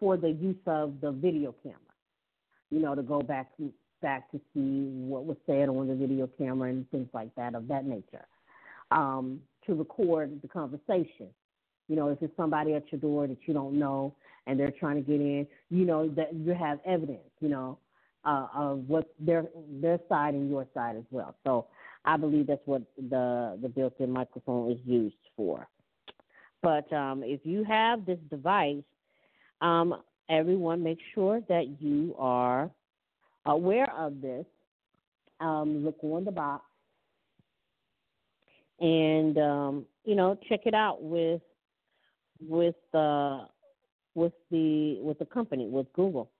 for 0.00 0.16
the 0.16 0.30
use 0.30 0.56
of 0.66 1.00
the 1.00 1.12
video 1.12 1.54
camera, 1.62 1.78
you 2.70 2.80
know, 2.80 2.94
to 2.94 3.02
go 3.02 3.20
back 3.20 3.56
to 3.56 3.72
back 4.02 4.30
to 4.30 4.40
see 4.54 4.88
what 4.90 5.24
was 5.24 5.36
said 5.46 5.68
on 5.68 5.88
the 5.88 5.94
video 5.94 6.28
camera 6.38 6.70
and 6.70 6.88
things 6.90 7.08
like 7.12 7.34
that 7.36 7.54
of 7.54 7.68
that 7.68 7.84
nature. 7.84 8.26
Um, 8.90 9.40
to 9.68 9.74
record 9.74 10.40
the 10.42 10.48
conversation. 10.48 11.28
You 11.88 11.96
know, 11.96 12.08
if 12.08 12.20
it's 12.20 12.36
somebody 12.36 12.74
at 12.74 12.90
your 12.90 13.00
door 13.00 13.26
that 13.26 13.38
you 13.46 13.54
don't 13.54 13.78
know 13.78 14.14
and 14.46 14.58
they're 14.58 14.72
trying 14.72 14.96
to 14.96 15.02
get 15.02 15.20
in, 15.20 15.46
you 15.70 15.84
know 15.84 16.08
that 16.08 16.34
you 16.34 16.52
have 16.52 16.80
evidence. 16.84 17.30
You 17.40 17.48
know, 17.50 17.78
uh, 18.24 18.46
of 18.54 18.88
what 18.88 19.08
their 19.18 19.46
their 19.80 19.98
side 20.08 20.34
and 20.34 20.50
your 20.50 20.66
side 20.74 20.96
as 20.96 21.04
well. 21.10 21.34
So 21.44 21.66
I 22.04 22.16
believe 22.16 22.46
that's 22.46 22.66
what 22.66 22.82
the 22.96 23.58
the 23.62 23.68
built-in 23.68 24.10
microphone 24.10 24.72
is 24.72 24.78
used 24.84 25.16
for. 25.36 25.66
But 26.62 26.92
um, 26.92 27.22
if 27.22 27.40
you 27.44 27.64
have 27.64 28.04
this 28.04 28.18
device, 28.30 28.82
um, 29.60 30.02
everyone 30.28 30.82
make 30.82 30.98
sure 31.14 31.40
that 31.48 31.80
you 31.80 32.14
are 32.18 32.70
aware 33.46 33.90
of 33.96 34.20
this. 34.20 34.44
Um, 35.40 35.84
look 35.84 35.98
on 36.02 36.24
the 36.24 36.32
box 36.32 36.64
and 38.80 39.38
um, 39.38 39.86
you 40.04 40.14
know 40.14 40.38
check 40.48 40.60
it 40.66 40.74
out 40.74 41.02
with 41.02 41.42
with 42.40 42.76
uh, 42.94 43.44
with 44.14 44.32
the 44.50 44.98
with 45.00 45.18
the 45.18 45.26
company 45.26 45.68
with 45.68 45.92
Google. 45.92 46.30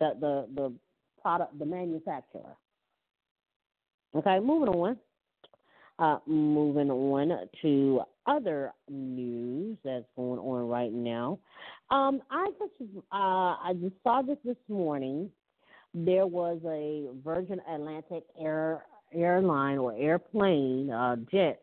The 0.00 0.12
the 0.20 0.46
the 0.54 0.72
product, 1.20 1.58
the 1.58 1.66
manufacturer. 1.66 2.56
Okay, 4.14 4.38
moving 4.40 4.68
on. 4.68 4.96
Uh, 5.98 6.18
moving 6.26 6.90
on 6.92 7.48
to 7.60 8.00
other 8.26 8.72
news 8.88 9.76
that's 9.84 10.04
going 10.14 10.38
on 10.38 10.68
right 10.68 10.92
now. 10.92 11.40
Um, 11.90 12.20
I 12.30 12.50
just 12.58 12.72
uh, 13.10 13.14
I 13.14 13.72
just 13.80 13.96
saw 14.04 14.22
this 14.22 14.38
this 14.44 14.56
morning. 14.68 15.28
There 15.94 16.26
was 16.26 16.60
a 16.64 17.08
Virgin 17.24 17.60
Atlantic 17.68 18.22
Air 18.40 18.84
airline 19.12 19.78
or 19.78 19.94
airplane 19.96 20.90
uh, 20.90 21.16
jet 21.30 21.62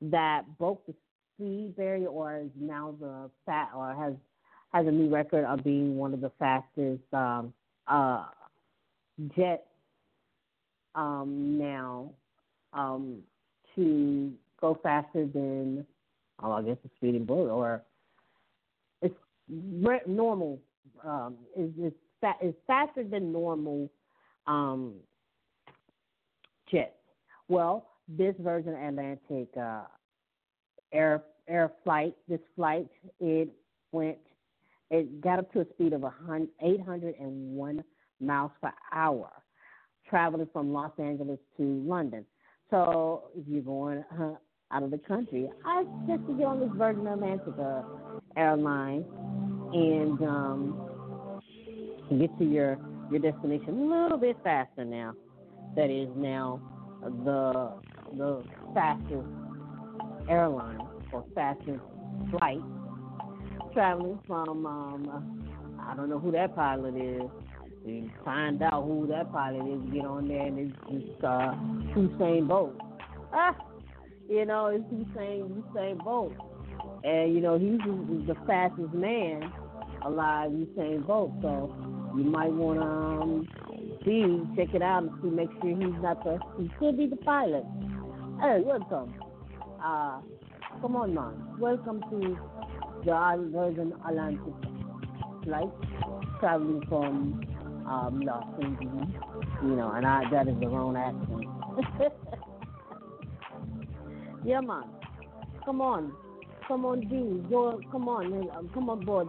that 0.00 0.42
broke 0.58 0.84
the 0.86 0.94
speed 1.34 1.76
barrier, 1.76 2.08
or 2.08 2.38
is 2.38 2.50
now 2.58 2.94
the 3.00 3.30
fat, 3.46 3.70
or 3.74 3.94
has 3.94 4.14
has 4.72 4.86
a 4.86 4.90
new 4.90 5.08
record 5.08 5.44
of 5.44 5.62
being 5.62 5.96
one 5.96 6.14
of 6.14 6.20
the 6.20 6.30
fastest 6.38 7.02
um, 7.12 7.52
uh, 7.86 8.24
jet 9.36 9.66
um, 10.94 11.58
now 11.58 12.10
um, 12.72 13.18
to 13.74 14.32
go 14.60 14.78
faster 14.82 15.26
than, 15.26 15.86
oh, 16.42 16.52
I 16.52 16.62
guess 16.62 16.76
a 16.84 16.88
speeding 16.96 17.24
bullet, 17.24 17.50
or 17.50 17.82
it's 19.02 19.14
normal. 19.48 20.58
Um, 21.04 21.36
is 21.56 21.70
it's, 21.78 21.96
fa- 22.20 22.36
it's 22.40 22.56
faster 22.66 23.02
than 23.04 23.32
normal 23.32 23.90
um, 24.46 24.94
jets. 26.72 26.92
Well, 27.48 27.86
this 28.08 28.34
Virgin 28.40 28.74
Atlantic 28.74 29.48
uh, 29.60 29.82
air 30.92 31.22
air 31.48 31.70
flight, 31.84 32.14
this 32.28 32.40
flight, 32.56 32.88
it 33.20 33.48
went, 33.90 34.18
it 34.90 35.20
got 35.20 35.38
up 35.38 35.52
to 35.52 35.60
a 35.60 35.66
speed 35.74 35.92
of 35.92 36.04
801 36.04 37.84
miles 38.20 38.50
per 38.60 38.72
hour, 38.92 39.30
traveling 40.08 40.48
from 40.52 40.72
Los 40.72 40.92
Angeles 40.98 41.38
to 41.56 41.62
London. 41.84 42.24
So 42.70 43.24
if 43.36 43.46
you're 43.46 43.62
going 43.62 44.04
uh, 44.18 44.34
out 44.70 44.82
of 44.82 44.90
the 44.90 44.98
country, 44.98 45.50
I 45.64 45.84
suggest 46.06 46.28
you 46.28 46.38
get 46.38 46.46
on 46.46 46.60
this 46.60 46.70
Virgin 46.76 47.06
Atlantic 47.06 47.54
uh, 47.60 47.82
airline 48.36 49.04
and 49.72 50.22
um, 50.22 51.40
get 52.18 52.36
to 52.38 52.44
your 52.44 52.78
your 53.10 53.20
destination 53.20 53.68
a 53.68 54.02
little 54.02 54.16
bit 54.16 54.36
faster 54.42 54.84
now. 54.84 55.12
That 55.76 55.90
is 55.90 56.08
now 56.16 56.60
the 57.02 57.72
the 58.16 58.42
fastest 58.74 59.26
airline 60.28 60.80
or 61.12 61.24
fastest 61.34 61.80
flight 62.30 62.60
traveling 63.72 64.18
from 64.26 64.66
um, 64.66 65.42
I 65.80 65.94
don't 65.94 66.08
know 66.08 66.18
who 66.18 66.30
that 66.32 66.54
pilot 66.54 66.94
is 66.96 67.22
and 67.84 68.10
find 68.24 68.62
out 68.62 68.84
who 68.84 69.06
that 69.08 69.32
pilot 69.32 69.66
is, 69.66 69.92
get 69.92 70.04
on 70.04 70.28
there, 70.28 70.46
and 70.46 70.58
it's 70.58 70.76
just 70.88 71.24
uh, 71.24 71.52
Usain 71.96 72.46
Bolt. 72.46 72.74
Ah, 73.32 73.56
you 74.28 74.44
know, 74.44 74.66
it's 74.66 74.84
Usain 74.84 75.62
Usain 75.62 76.02
Bolt, 76.04 76.32
and 77.02 77.34
you 77.34 77.40
know 77.40 77.58
he's 77.58 77.78
the 78.26 78.36
fastest 78.46 78.92
man 78.92 79.52
alive, 80.04 80.50
Usain 80.50 81.06
Bolt. 81.06 81.32
So 81.42 81.74
you 82.16 82.24
might 82.24 82.52
want 82.52 82.80
to 82.80 82.86
um, 82.86 83.48
see, 84.04 84.42
check 84.56 84.74
it 84.74 84.82
out, 84.82 85.04
and 85.04 85.12
see, 85.22 85.28
make 85.28 85.50
sure 85.60 85.70
he's 85.70 86.02
not 86.02 86.22
the, 86.24 86.38
he 86.58 86.70
could 86.78 86.96
be 86.96 87.06
the 87.06 87.16
pilot. 87.16 87.64
Hey, 88.40 88.60
welcome. 88.64 89.14
Uh, 89.82 90.20
come 90.80 90.96
on, 90.96 91.14
man. 91.14 91.58
Welcome 91.58 92.02
to 92.10 92.38
the 93.04 93.50
Virgin 93.52 93.92
Atlantic 94.06 94.54
flight 95.44 95.70
traveling 96.40 96.84
from 96.88 97.44
um, 97.88 98.20
Los 98.20 98.44
Angeles, 98.62 99.08
you 99.62 99.76
know, 99.76 99.92
and 99.94 100.06
I 100.06 100.28
that 100.30 100.48
is 100.48 100.54
the 100.60 100.68
wrong 100.68 100.96
accent. 100.96 102.12
yeah, 104.44 104.60
man. 104.60 104.84
Come 105.64 105.80
on, 105.80 106.12
come 106.66 106.84
on, 106.84 107.02
G, 107.02 107.48
go, 107.48 107.80
come 107.90 108.08
on, 108.08 108.50
um, 108.56 108.70
come 108.74 108.90
on 108.90 109.04
board. 109.04 109.28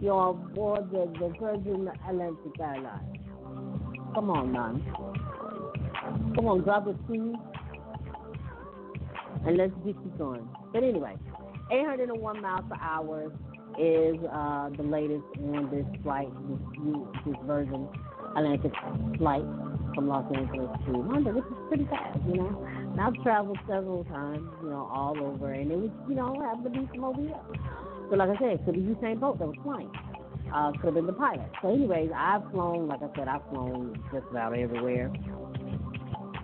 You're 0.00 0.30
aboard 0.30 0.90
the, 0.90 1.12
the 1.18 1.34
Virgin 1.38 1.90
Atlantic 2.08 2.60
Airlines. 2.60 3.25
Come 4.16 4.30
on, 4.30 4.50
man. 4.50 4.82
Come 6.34 6.46
on, 6.46 6.62
grab 6.62 6.88
a 6.88 6.94
seat 7.06 7.36
and 9.44 9.58
let's 9.58 9.74
get 9.84 9.94
you 9.94 10.12
going. 10.16 10.48
But 10.72 10.84
anyway, 10.84 11.16
801 11.70 12.40
miles 12.40 12.64
per 12.66 12.78
hour 12.80 13.30
is 13.78 14.16
uh, 14.32 14.70
the 14.74 14.84
latest 14.88 15.22
on 15.36 15.68
this 15.70 15.84
flight, 16.02 16.28
this, 16.48 17.24
this 17.26 17.36
Virgin 17.44 17.86
Atlantic 18.34 18.72
flight 19.18 19.44
from 19.94 20.08
Los 20.08 20.24
Angeles 20.34 20.70
to 20.86 20.92
London, 20.96 21.34
which 21.34 21.44
is 21.44 21.68
pretty 21.68 21.84
fast, 21.84 22.18
you 22.26 22.36
know. 22.36 22.66
And 22.92 22.98
I've 22.98 23.22
traveled 23.22 23.58
several 23.68 24.04
times, 24.04 24.48
you 24.62 24.70
know, 24.70 24.88
all 24.90 25.14
over, 25.20 25.52
and 25.52 25.70
it 25.70 25.76
was, 25.76 25.90
you 26.08 26.14
know, 26.14 26.40
happened 26.40 26.72
to 26.72 26.80
be 26.80 26.86
from 26.86 27.04
over 27.04 27.20
here. 27.20 27.36
So, 28.08 28.16
like 28.16 28.30
I 28.30 28.38
said, 28.40 28.64
could 28.64 28.76
be 28.76 28.80
Usain 28.80 29.20
Bolt 29.20 29.40
that 29.40 29.46
was 29.46 29.56
flying. 29.62 29.92
Uh, 30.54 30.72
could 30.72 30.84
have 30.84 30.94
been 30.94 31.06
the 31.06 31.12
pilot. 31.12 31.50
So, 31.60 31.68
anyways, 31.74 32.10
I've 32.16 32.42
flown, 32.50 32.88
like 32.88 33.02
I 33.02 33.08
said, 33.16 33.28
I've 33.28 33.46
flown 33.50 34.02
just 34.12 34.26
about 34.30 34.56
everywhere. 34.56 35.10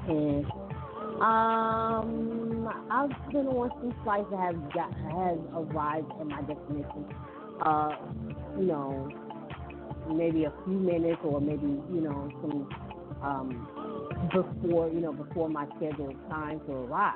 And 0.09 0.45
um, 1.23 2.69
I've 2.91 3.33
been 3.33 3.47
on 3.47 3.71
some 3.81 3.95
flights 4.03 4.27
that 4.31 4.41
have 4.41 4.73
got 4.75 4.93
has 4.93 5.39
arrived 5.55 6.11
at 6.21 6.27
my 6.27 6.41
destination. 6.43 7.07
Uh, 7.65 7.95
you 8.59 8.67
know, 8.67 9.09
maybe 10.11 10.45
a 10.45 10.53
few 10.65 10.75
minutes 10.75 11.21
or 11.25 11.41
maybe 11.41 11.81
you 11.93 12.01
know 12.01 12.29
some 12.41 12.69
um 13.23 14.29
before 14.33 14.89
you 14.89 15.01
know 15.01 15.13
before 15.13 15.49
my 15.49 15.67
scheduled 15.77 16.17
time 16.29 16.61
to 16.67 16.73
arrive. 16.73 17.15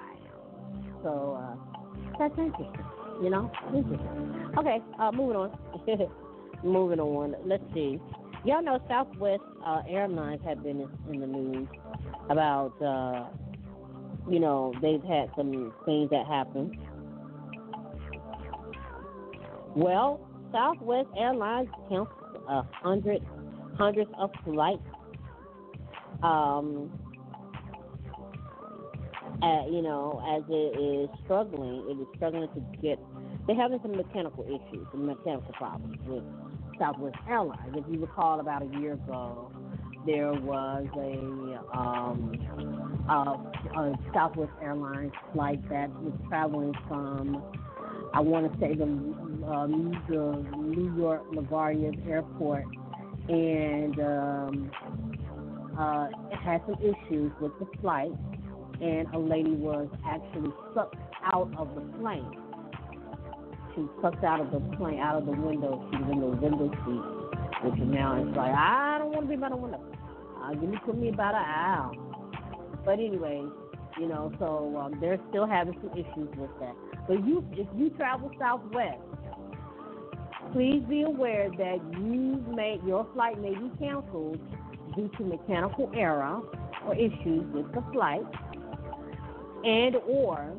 So 1.03 1.39
uh, 1.41 1.57
that's 2.19 2.39
interesting. 2.39 2.85
You 3.23 3.31
know, 3.31 3.51
interesting. 3.75 4.53
Okay, 4.59 4.79
uh, 5.01 5.11
moving 5.13 5.37
on. 5.37 6.17
moving 6.67 7.01
on. 7.01 7.35
Let's 7.45 7.65
see. 7.73 8.01
Y'all 8.45 8.63
know 8.63 8.79
Southwest 8.89 9.43
uh, 9.65 9.83
Airlines 9.89 10.41
have 10.45 10.63
been 10.63 10.89
in, 11.11 11.21
the 11.21 11.27
news 11.27 11.69
about 12.31 12.81
uh, 12.81 13.27
you 14.31 14.39
know 14.39 14.73
they've 14.81 15.03
had 15.03 15.31
some 15.37 15.73
things 15.85 16.11
that 16.11 16.27
happened. 16.27 16.77
Well, 19.75 20.21
Southwest 20.53 21.09
Airlines 21.19 21.69
counts 21.89 22.13
a 22.49 22.63
hundred 22.63 23.23
hundreds 23.77 24.11
of 24.19 24.31
flights. 24.45 24.83
Um, 26.23 26.91
you 29.71 29.83
know, 29.83 30.23
as 30.37 30.43
it 30.49 30.81
is 30.81 31.11
struggling, 31.25 31.85
it 31.91 32.01
is 32.01 32.07
struggling 32.17 32.49
to 32.55 32.61
get. 32.81 32.99
They're 33.47 33.57
having 33.57 33.79
some 33.83 33.97
mechanical 33.97 34.45
issues, 34.45 34.87
some 34.93 35.07
mechanical 35.07 35.53
problems 35.53 35.99
with 36.07 36.25
Southwest 36.79 37.17
Airlines. 37.29 37.75
If 37.75 37.85
you 37.91 38.01
recall, 38.01 38.41
about 38.41 38.63
a 38.63 38.79
year 38.79 38.95
ago, 38.95 39.51
there 40.07 40.33
was 40.33 40.87
a, 40.97 41.77
um, 41.77 42.33
a, 43.09 43.79
a 43.79 43.99
Southwest 44.15 44.53
Airlines 44.63 45.13
flight 45.33 45.69
that 45.69 45.91
was 46.03 46.13
traveling 46.29 46.75
from, 46.89 47.43
I 48.15 48.21
want 48.21 48.53
to 48.53 48.59
say 48.61 48.75
the, 48.75 48.85
um, 48.85 50.05
the 50.09 50.59
New 50.59 50.97
York 50.97 51.23
LaGuardia 51.33 52.09
Airport, 52.09 52.65
and 53.29 53.99
um, 54.01 54.71
uh, 55.79 56.09
had 56.45 56.63
some 56.67 56.77
issues 56.81 57.33
with 57.41 57.53
the 57.59 57.67
flight, 57.81 58.13
and 58.81 59.09
a 59.13 59.19
lady 59.19 59.53
was 59.53 59.89
actually 60.07 60.53
sucked 60.75 60.97
out 61.25 61.51
of 61.59 61.75
the 61.75 61.81
plane. 61.99 62.46
She 63.77 63.83
was 63.83 63.91
sucked 64.01 64.25
out 64.25 64.41
of 64.41 64.51
the 64.51 64.61
plane, 64.79 64.99
out 65.01 65.17
of 65.17 65.27
the 65.27 65.33
window. 65.33 65.87
She 65.93 65.99
was 65.99 66.11
in 66.11 66.21
the 66.21 66.29
window 66.29 66.71
seat, 66.87 67.69
which 67.69 67.79
now 67.81 68.17
it's 68.17 68.35
like 68.35 68.55
I 68.55 68.97
don't 68.99 69.13
want 69.13 69.29
to 69.29 69.29
be 69.29 69.37
by 69.37 69.51
the 69.51 69.57
window. 69.57 69.83
Uh, 70.43 70.55
give 70.55 70.71
me, 70.71 70.79
put 70.87 70.97
me 70.97 71.11
about 71.11 71.35
an 71.35 71.45
aisle. 71.45 71.93
But 72.87 72.95
anyway, 72.95 73.45
you 74.01 74.09
know, 74.09 74.33
so 74.39 74.79
um, 74.79 74.99
they're 74.99 75.21
still 75.29 75.47
having 75.47 75.75
some 75.83 75.93
issues 75.93 76.35
with 76.39 76.51
that. 76.61 76.75
But 77.07 77.27
you, 77.27 77.47
if 77.53 77.67
you 77.77 77.91
travel 77.91 78.31
Southwest, 78.39 78.99
please 80.55 80.83
be 80.89 81.03
aware 81.03 81.51
that 81.51 81.79
you 82.01 82.43
may 82.49 82.81
your 82.87 83.07
flight 83.13 83.39
may 83.43 83.53
be 83.53 83.71
canceled 83.79 84.41
due 84.95 85.11
to 85.19 85.23
mechanical 85.23 85.91
error 85.95 86.41
or 86.87 86.95
issues 86.95 87.45
with 87.53 87.71
the 87.75 87.85
flight, 87.93 88.25
and 89.65 89.97
or 89.97 90.51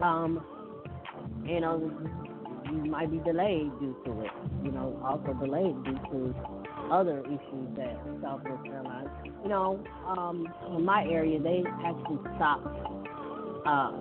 um, 0.00 0.42
you 1.48 1.60
know 1.60 1.90
you 2.70 2.84
might 2.90 3.10
be 3.10 3.18
delayed 3.18 3.70
due 3.80 3.96
to 4.04 4.20
it. 4.22 4.30
You 4.62 4.70
know, 4.70 5.00
also 5.04 5.32
delayed 5.34 5.82
due 5.84 5.98
to 6.10 6.34
other 6.90 7.20
issues 7.20 7.76
that 7.76 7.98
Southwest 8.22 8.66
Airlines. 8.66 9.08
You 9.42 9.48
know, 9.48 9.84
um, 10.06 10.46
in 10.76 10.84
my 10.84 11.04
area, 11.04 11.40
they 11.40 11.62
actually 11.84 12.18
stopped 12.36 12.66
uh, 13.66 13.92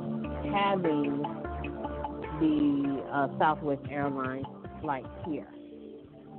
having 0.51 1.23
the 2.39 3.03
uh, 3.11 3.27
Southwest 3.39 3.81
Airlines 3.89 4.45
flights 4.81 5.07
here. 5.27 5.47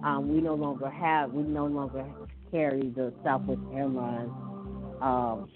Um, 0.04 0.28
we 0.32 0.40
no 0.40 0.54
longer 0.54 0.88
have, 0.88 1.32
we 1.32 1.42
no 1.42 1.66
longer 1.66 2.04
carry 2.50 2.88
the 2.94 3.12
Southwest 3.24 3.60
Airlines 3.74 4.30
um, 5.00 5.48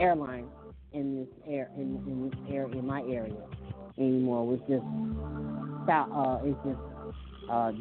airline 0.00 0.46
in 0.94 1.16
this 1.16 1.28
air 1.46 1.70
in, 1.76 2.02
in 2.06 2.30
this 2.30 2.38
area 2.54 2.78
in 2.78 2.86
my 2.86 3.02
area 3.02 3.42
anymore. 3.98 4.54
It's 4.54 4.62
just 4.68 4.84
uh, 5.90 6.38
it's 6.44 6.58
just 6.64 6.80
uh, 7.50 7.72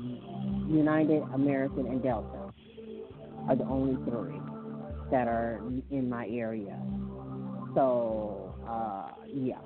United, 0.68 1.24
American, 1.34 1.88
and 1.88 2.04
Delta 2.04 2.52
are 3.48 3.56
the 3.56 3.64
only 3.66 3.96
three 4.06 4.40
that 5.12 5.28
are 5.28 5.62
in 5.92 6.10
my 6.10 6.28
area. 6.28 6.78
So 7.76 8.56
uh, 8.68 9.12
yeah. 9.34 9.60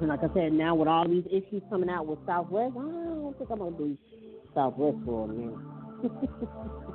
And 0.00 0.08
like 0.08 0.20
I 0.22 0.32
said, 0.32 0.52
now 0.52 0.74
with 0.74 0.88
all 0.88 1.08
these 1.08 1.24
issues 1.26 1.62
coming 1.70 1.90
out 1.90 2.06
with 2.06 2.18
Southwest, 2.24 2.74
I 2.76 2.80
don't 2.80 3.34
think 3.36 3.50
I'm 3.50 3.58
gonna 3.58 3.76
do 3.76 3.98
Southwest 4.54 4.98
for 5.04 5.24
a 5.24 5.28
minute. 5.28 5.58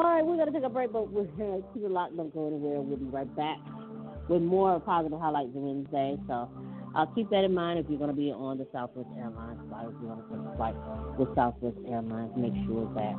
all 0.00 0.14
right, 0.14 0.24
we're 0.24 0.36
gonna 0.36 0.52
take 0.52 0.62
a 0.62 0.68
break, 0.70 0.92
but 0.92 1.10
we're 1.10 1.24
gonna 1.24 1.60
keep 1.74 1.84
it 1.84 1.90
locked. 1.90 2.16
Don't 2.16 2.32
go 2.32 2.46
anywhere. 2.46 2.80
We'll 2.80 2.96
be 2.96 3.04
right 3.04 3.36
back 3.36 3.58
with 4.30 4.40
more 4.40 4.80
positive 4.80 5.18
highlights 5.18 5.50
Wednesday. 5.52 6.16
So 6.26 6.48
uh, 6.94 7.06
keep 7.14 7.28
that 7.30 7.44
in 7.44 7.52
mind 7.52 7.78
if 7.78 7.86
you're 7.88 7.98
going 7.98 8.10
to 8.10 8.16
be 8.16 8.32
on 8.32 8.56
the 8.56 8.66
Southwest 8.72 9.08
Airlines 9.18 9.60
flight. 9.68 9.86
If 9.86 9.94
you 10.00 10.08
want 10.08 10.26
to 10.26 10.36
take 10.36 10.54
a 10.54 10.56
flight 10.56 10.74
with 11.18 11.34
Southwest 11.34 11.76
Airlines, 11.86 12.32
make 12.36 12.54
sure 12.66 12.88
that 12.94 13.14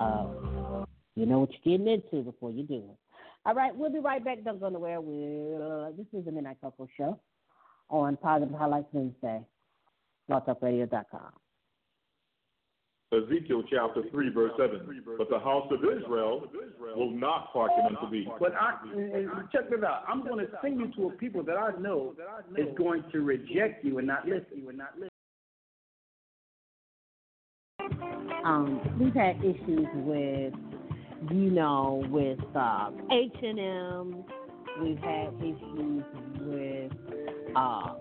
uh, 0.00 0.84
you 1.16 1.26
know 1.26 1.40
what 1.40 1.50
you're 1.50 1.78
getting 1.78 1.92
into 1.92 2.22
before 2.22 2.52
you 2.52 2.62
do 2.62 2.76
it. 2.76 2.96
All 3.44 3.54
right, 3.54 3.74
we'll 3.74 3.92
be 3.92 3.98
right 3.98 4.24
back. 4.24 4.44
Don't 4.44 4.60
go 4.60 4.68
nowhere. 4.68 5.00
We'll, 5.00 5.88
uh, 5.88 5.90
this 5.96 6.06
is 6.12 6.24
the 6.24 6.30
Midnight 6.30 6.58
Koko 6.60 6.86
Show 6.96 7.18
on 7.88 8.16
Positive 8.18 8.54
Highlights 8.54 8.88
Wednesday. 8.92 9.40
BlogTalkRadio.com. 10.30 11.32
Ezekiel 13.12 13.64
chapter 13.68 14.02
3, 14.08 14.30
verse 14.30 14.52
7. 14.56 15.02
But 15.18 15.28
the 15.30 15.40
house 15.40 15.66
of 15.72 15.80
Israel 15.80 16.44
will 16.94 17.10
not 17.10 17.48
hearken 17.52 17.84
unto 17.86 18.08
thee. 18.08 18.28
But 18.38 18.54
I, 18.54 18.76
check 19.52 19.68
this 19.68 19.80
out. 19.84 20.04
I'm 20.06 20.24
going 20.24 20.46
to 20.46 20.52
send 20.62 20.78
you 20.78 20.92
to 20.94 21.08
a 21.08 21.10
people 21.18 21.42
that 21.42 21.56
I 21.56 21.72
know 21.80 22.14
is 22.56 22.68
going 22.78 23.02
to 23.10 23.20
reject 23.22 23.84
you 23.84 23.98
and 23.98 24.06
not 24.06 24.26
listen. 24.26 24.46
You 24.54 24.68
and 24.68 24.78
not 24.78 24.92
listen. 24.94 25.10
Um, 28.44 28.80
we've 29.00 29.14
had 29.14 29.38
issues 29.38 29.86
with, 29.94 30.54
you 31.32 31.50
know, 31.50 32.04
with 32.10 32.38
uh, 32.54 32.90
H 33.10 33.34
and 33.42 33.58
M. 33.58 34.24
We've 34.80 34.98
had 34.98 35.34
issues 35.40 36.04
with 36.42 36.92
uh, 37.56 37.94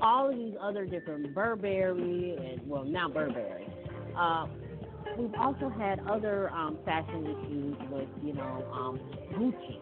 all 0.00 0.30
of 0.30 0.36
these 0.36 0.54
other 0.60 0.86
different 0.86 1.34
Burberry 1.34 2.34
and 2.38 2.66
well, 2.66 2.84
now 2.84 3.08
Burberry. 3.08 3.66
Uh, 4.16 4.46
we've 5.18 5.34
also 5.38 5.68
had 5.68 6.00
other 6.08 6.50
um, 6.50 6.78
fashion 6.84 7.24
issues 7.26 7.76
with, 7.90 8.08
you 8.22 8.32
know, 8.32 8.64
um, 8.72 9.00
Gucci, 9.34 9.78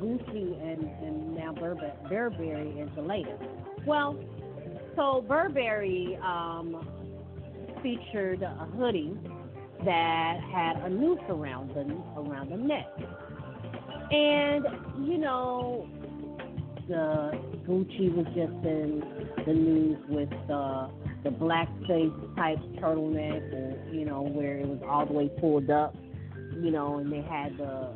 Gucci, 0.00 0.62
and 0.62 0.82
and 1.04 1.34
now 1.34 1.52
Burberry, 1.52 2.80
is 2.80 2.88
the 2.96 3.02
latest. 3.02 3.42
Well, 3.86 4.18
so 4.96 5.24
Burberry 5.26 6.18
um, 6.22 6.86
featured 7.82 8.42
a 8.42 8.68
hoodie 8.76 9.16
that 9.84 10.40
had 10.52 10.76
a 10.84 10.90
noose 10.90 11.18
around 11.28 11.70
the 11.70 11.82
around 12.18 12.50
the 12.50 12.56
neck, 12.56 12.86
and 14.10 14.64
you 15.06 15.18
know, 15.18 15.88
the 16.88 17.38
Gucci 17.66 18.14
was 18.14 18.26
just 18.26 18.66
in 18.66 19.02
the 19.46 19.52
news 19.52 19.98
with 20.08 20.30
the 20.48 20.90
the 21.22 21.30
blackface 21.30 22.36
type 22.36 22.58
turtleneck, 22.80 23.52
or 23.52 23.92
you 23.92 24.04
know, 24.04 24.22
where 24.22 24.58
it 24.58 24.66
was 24.66 24.80
all 24.88 25.06
the 25.06 25.12
way 25.12 25.28
pulled 25.40 25.70
up, 25.70 25.94
you 26.60 26.70
know, 26.70 26.98
and 26.98 27.12
they 27.12 27.22
had 27.22 27.56
the 27.58 27.92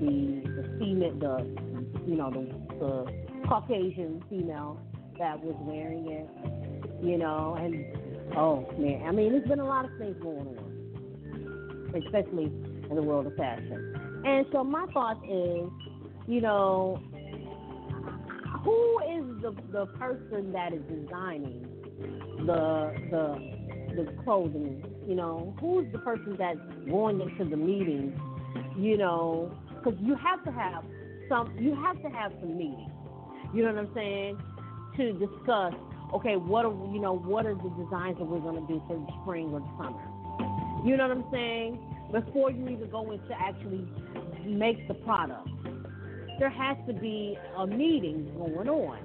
the 0.00 0.42
the 0.44 0.76
female, 0.78 1.14
the 1.18 1.62
you 2.06 2.16
know, 2.16 2.30
the, 2.30 2.74
the 2.78 3.48
Caucasian 3.48 4.22
female 4.28 4.78
that 5.18 5.42
was 5.42 5.56
wearing 5.60 6.08
it, 6.08 7.04
you 7.04 7.16
know, 7.16 7.56
and 7.58 8.36
oh 8.36 8.68
man, 8.78 9.06
I 9.06 9.12
mean, 9.12 9.32
there's 9.32 9.48
been 9.48 9.60
a 9.60 9.66
lot 9.66 9.84
of 9.84 9.90
things 9.98 10.16
going 10.22 10.58
on, 10.58 12.02
especially 12.04 12.44
in 12.44 12.96
the 12.96 13.02
world 13.02 13.26
of 13.26 13.34
fashion. 13.36 14.22
And 14.24 14.46
so 14.52 14.62
my 14.62 14.86
thought 14.92 15.18
is, 15.24 15.68
you 16.26 16.40
know, 16.40 17.00
who 18.64 18.98
is 19.00 19.42
the 19.42 19.54
the 19.72 19.86
person 19.98 20.52
that 20.52 20.72
is 20.72 20.82
designing 20.82 21.71
the 22.46 22.92
the 23.10 24.04
the 24.04 24.22
clothing? 24.22 24.84
You 25.06 25.14
know, 25.14 25.54
who's 25.60 25.90
the 25.92 25.98
person 25.98 26.36
that's 26.38 26.58
going 26.88 27.20
into 27.20 27.44
the 27.48 27.56
meeting? 27.56 28.18
You 28.76 28.96
know, 28.96 29.54
because 29.76 29.98
you 30.00 30.16
have 30.16 30.44
to 30.44 30.52
have 30.52 30.84
some. 31.28 31.56
You 31.58 31.74
have 31.74 32.00
to 32.02 32.08
have 32.08 32.32
some 32.40 32.56
meetings. 32.56 32.90
You 33.54 33.64
know 33.64 33.72
what 33.72 33.86
I'm 33.86 33.94
saying? 33.94 34.38
To 34.96 35.12
discuss. 35.12 35.74
Okay, 36.14 36.36
what 36.36 36.64
are 36.64 36.74
you 36.92 37.00
know? 37.00 37.14
What 37.14 37.46
are 37.46 37.54
the 37.54 37.70
designs 37.70 38.18
that 38.18 38.24
we're 38.24 38.40
going 38.40 38.66
to 38.66 38.72
do 38.72 38.82
for 38.86 38.96
the 38.96 39.12
spring 39.22 39.50
or 39.52 39.60
the 39.60 39.72
summer? 39.78 40.02
You 40.86 40.96
know 40.96 41.08
what 41.08 41.16
I'm 41.16 41.24
saying? 41.32 41.78
Before 42.12 42.50
you 42.50 42.68
even 42.68 42.90
go 42.90 43.10
into 43.10 43.32
actually 43.32 43.86
make 44.44 44.86
the 44.88 44.94
product 44.94 45.48
there 46.38 46.50
has 46.50 46.76
to 46.88 46.92
be 46.92 47.38
a 47.56 47.66
meeting 47.66 48.32
going 48.36 48.68
on 48.68 48.98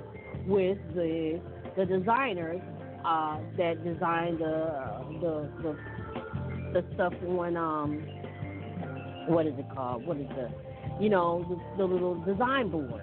with 0.47 0.77
the 0.95 1.39
the 1.75 1.85
designers 1.85 2.61
uh, 3.07 3.39
that 3.57 3.83
design 3.85 4.37
the, 4.37 4.73
the 5.21 5.49
the 5.63 5.77
the 6.73 6.85
stuff 6.93 7.13
on 7.25 7.55
um 7.55 8.05
what 9.27 9.45
is 9.45 9.53
it 9.57 9.65
called? 9.73 10.05
What 10.05 10.17
is 10.17 10.27
the, 10.29 10.49
you 11.01 11.09
know, 11.09 11.45
the, 11.49 11.77
the 11.77 11.85
little 11.85 12.15
design 12.25 12.69
board. 12.69 13.01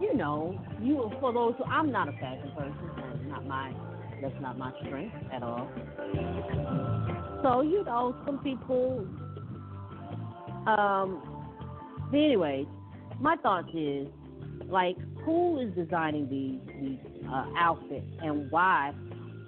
You 0.00 0.14
know, 0.14 0.58
you 0.80 1.10
for 1.20 1.32
those 1.32 1.54
who 1.58 1.64
I'm 1.64 1.90
not 1.92 2.08
a 2.08 2.12
fashion 2.12 2.50
person. 2.56 2.90
That's 2.96 3.28
not 3.28 3.46
my 3.46 3.72
that's 4.20 4.34
not 4.40 4.58
my 4.58 4.72
strength 4.84 5.14
at 5.32 5.42
all. 5.42 5.68
So 7.42 7.62
you 7.62 7.84
know, 7.84 8.16
some 8.26 8.38
people. 8.38 9.06
Um. 10.66 11.34
But 12.10 12.18
anyways, 12.18 12.66
my 13.20 13.36
thoughts 13.36 13.68
is 13.74 14.08
like 14.68 14.96
who 15.24 15.60
is 15.60 15.74
designing 15.74 16.28
these 16.28 16.60
these 16.80 17.22
uh, 17.28 17.46
outfits 17.56 18.06
and 18.22 18.50
why 18.50 18.92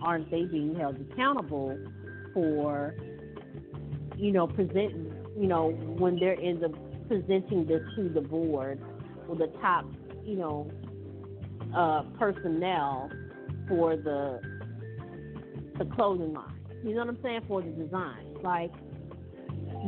aren't 0.02 0.30
they 0.30 0.44
being 0.44 0.74
held 0.74 0.96
accountable 1.12 1.78
for 2.34 2.94
you 4.16 4.32
know 4.32 4.46
present 4.46 4.92
you 5.38 5.46
know 5.46 5.70
when 5.98 6.18
they're 6.18 6.40
in 6.40 6.60
the 6.60 6.68
presenting 7.08 7.66
this 7.66 7.82
to 7.96 8.08
the 8.08 8.20
board 8.20 8.80
or 9.28 9.36
the 9.36 9.48
top 9.60 9.84
you 10.24 10.36
know 10.36 10.70
uh, 11.74 12.02
personnel 12.18 13.10
for 13.68 13.96
the 13.96 14.40
the 15.78 15.84
clothing 15.94 16.34
line. 16.34 16.60
You 16.84 16.94
know 16.94 17.04
what 17.04 17.08
I'm 17.08 17.18
saying 17.22 17.40
for 17.48 17.62
the 17.62 17.70
design. 17.70 18.36
Like 18.42 18.72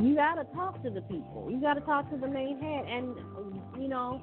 you 0.01 0.15
got 0.15 0.35
to 0.37 0.45
talk 0.55 0.83
to 0.83 0.91
the 0.91 1.03
people. 1.03 1.49
You 1.51 1.61
got 1.61 1.75
to 1.75 1.81
talk 1.83 2.11
to 2.11 2.17
the 2.17 2.29
main 2.29 2.61
head, 2.61 2.87
and 2.89 3.15
you 3.81 3.89
know. 3.89 4.21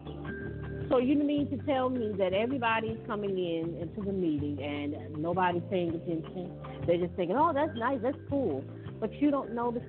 So 0.89 0.97
you 0.97 1.15
mean 1.15 1.49
to 1.51 1.57
tell 1.65 1.89
me 1.89 2.13
that 2.17 2.33
everybody's 2.33 2.97
coming 3.05 3.37
in 3.37 3.77
into 3.79 4.01
the 4.01 4.11
meeting 4.11 4.61
and 4.63 5.21
nobody's 5.21 5.61
paying 5.69 5.89
attention? 5.89 6.51
They're 6.87 6.97
just 6.97 7.13
thinking, 7.13 7.37
"Oh, 7.37 7.53
that's 7.53 7.75
nice, 7.77 7.99
that's 8.01 8.17
cool," 8.29 8.63
but 8.99 9.13
you 9.21 9.29
don't 9.29 9.53
know 9.53 9.71
the, 9.71 9.81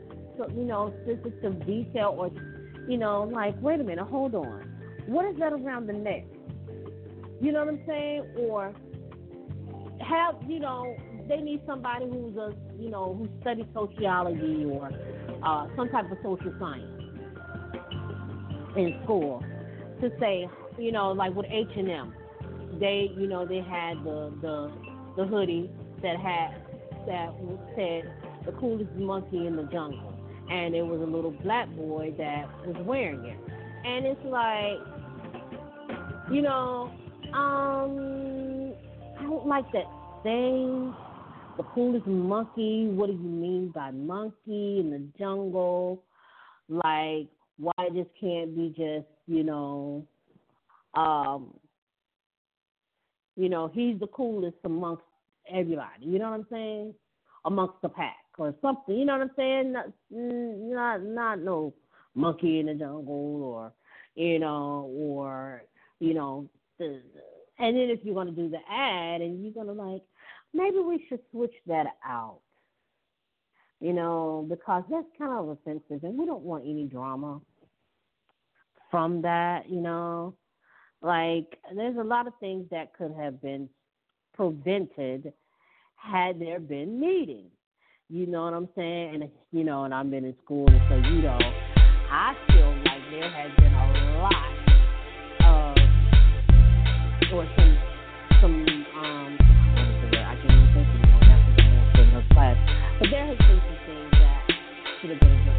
you 0.54 0.64
know, 0.64 0.92
of 1.42 1.66
detail 1.66 2.14
or, 2.18 2.30
you 2.86 2.98
know, 2.98 3.22
like, 3.22 3.54
wait 3.62 3.80
a 3.80 3.84
minute, 3.84 4.06
hold 4.06 4.34
on, 4.34 4.62
what 5.06 5.24
is 5.24 5.36
that 5.38 5.54
around 5.54 5.86
the 5.86 5.94
neck? 5.94 6.24
You 7.40 7.52
know 7.52 7.60
what 7.60 7.68
I'm 7.68 7.82
saying? 7.86 8.24
Or 8.36 8.74
have 10.00 10.36
you 10.48 10.60
know 10.60 10.96
they 11.28 11.38
need 11.38 11.60
somebody 11.66 12.06
who's 12.06 12.36
a 12.36 12.52
you 12.78 12.90
know 12.90 13.14
who 13.14 13.28
studies 13.40 13.66
sociology 13.72 14.64
or 14.64 14.90
uh, 15.42 15.66
some 15.76 15.88
type 15.88 16.10
of 16.10 16.18
social 16.22 16.52
science 16.58 16.84
in 18.76 19.00
school 19.04 19.42
to 20.00 20.10
say 20.18 20.48
you 20.80 20.92
know 20.92 21.12
like 21.12 21.34
with 21.34 21.46
H 21.50 21.68
and 21.76 21.90
M, 21.90 22.14
they 22.78 23.10
you 23.16 23.26
know 23.26 23.46
they 23.46 23.60
had 23.60 24.02
the 24.04 24.32
the 24.40 24.72
the 25.16 25.26
hoodie 25.26 25.70
that 26.02 26.16
had 26.18 26.62
that 27.06 27.32
said 27.76 28.12
the 28.46 28.52
coolest 28.52 28.92
monkey 28.92 29.46
in 29.46 29.56
the 29.56 29.64
jungle, 29.64 30.14
and 30.50 30.74
it 30.74 30.82
was 30.82 31.00
a 31.00 31.04
little 31.04 31.30
black 31.30 31.68
boy 31.76 32.14
that 32.18 32.46
was 32.66 32.76
wearing 32.84 33.24
it, 33.24 33.38
and 33.84 34.06
it's 34.06 34.24
like 34.24 34.78
you 36.32 36.42
know 36.42 36.90
um 37.34 38.74
I 39.18 39.22
don't 39.24 39.46
like 39.46 39.70
that 39.72 39.86
thing 40.22 40.94
the 41.60 41.66
coolest 41.74 42.06
monkey. 42.06 42.86
What 42.86 43.08
do 43.08 43.12
you 43.12 43.18
mean 43.18 43.68
by 43.74 43.90
monkey 43.90 44.80
in 44.80 44.90
the 44.90 45.18
jungle? 45.18 46.02
Like, 46.68 47.28
why 47.58 47.88
this 47.92 48.06
can't 48.18 48.56
be 48.56 48.68
just, 48.68 49.06
you 49.26 49.44
know, 49.44 50.06
um, 50.94 51.54
you 53.36 53.48
know, 53.48 53.70
he's 53.72 53.98
the 54.00 54.06
coolest 54.08 54.56
amongst 54.64 55.04
everybody. 55.52 56.04
You 56.04 56.18
know 56.18 56.30
what 56.30 56.40
I'm 56.40 56.46
saying? 56.50 56.94
Amongst 57.44 57.80
the 57.82 57.88
pack 57.88 58.16
or 58.38 58.54
something. 58.60 58.96
You 58.96 59.04
know 59.04 59.18
what 59.18 59.22
I'm 59.22 59.30
saying? 59.36 59.72
Not, 59.72 59.86
not, 60.10 61.02
not 61.02 61.38
no 61.40 61.74
monkey 62.14 62.60
in 62.60 62.66
the 62.66 62.74
jungle 62.74 63.42
or, 63.42 63.72
you 64.14 64.38
know, 64.38 64.90
or, 64.92 65.62
you 66.00 66.14
know, 66.14 66.48
the, 66.78 67.00
and 67.58 67.76
then 67.76 67.90
if 67.90 68.00
you're 68.02 68.14
gonna 68.14 68.32
do 68.32 68.48
the 68.48 68.58
ad 68.70 69.20
and 69.20 69.42
you're 69.42 69.52
gonna 69.52 69.72
like 69.72 70.02
maybe 70.52 70.78
we 70.78 71.04
should 71.08 71.20
switch 71.30 71.54
that 71.66 71.86
out. 72.04 72.40
You 73.80 73.94
know, 73.94 74.46
because 74.48 74.84
that's 74.90 75.06
kind 75.16 75.32
of 75.32 75.48
offensive, 75.48 76.04
and 76.04 76.18
we 76.18 76.26
don't 76.26 76.42
want 76.42 76.64
any 76.64 76.84
drama 76.84 77.40
from 78.90 79.22
that. 79.22 79.70
You 79.70 79.80
know, 79.80 80.34
like 81.02 81.58
there's 81.74 81.96
a 81.96 82.04
lot 82.04 82.26
of 82.26 82.32
things 82.40 82.66
that 82.70 82.92
could 82.96 83.14
have 83.18 83.40
been 83.40 83.68
prevented 84.34 85.32
had 85.96 86.40
there 86.40 86.60
been 86.60 87.00
meetings. 87.00 87.50
You 88.08 88.26
know 88.26 88.44
what 88.44 88.54
I'm 88.54 88.68
saying? 88.74 89.14
And 89.14 89.30
you 89.52 89.64
know, 89.64 89.84
and 89.84 89.94
I've 89.94 90.10
been 90.10 90.24
in 90.24 90.34
school, 90.44 90.66
and 90.68 90.80
so 90.88 90.96
you 90.96 91.22
know, 91.22 91.38
I 92.10 92.34
feel 92.48 92.70
like 92.84 93.02
there 93.10 93.30
has 93.30 93.50
been 93.56 93.72
a 93.72 94.18
lot 94.18 94.60
of 95.44 95.76
or 97.32 97.46
some 97.56 97.78
some 98.40 98.66
um 98.96 99.38
I 99.40 100.36
can't 100.42 100.52
even 100.52 100.68
think 100.74 100.88
of 100.88 101.00
it, 101.00 101.10
I'm 101.14 102.12
not 102.12 102.28
class. 102.32 102.56
But 102.98 103.08
there 103.10 103.26
has 103.26 103.38
been 103.38 103.60
some 103.60 103.78
things 103.86 104.10
that 104.12 104.42
should 105.00 105.10
have 105.10 105.20
been 105.20 105.49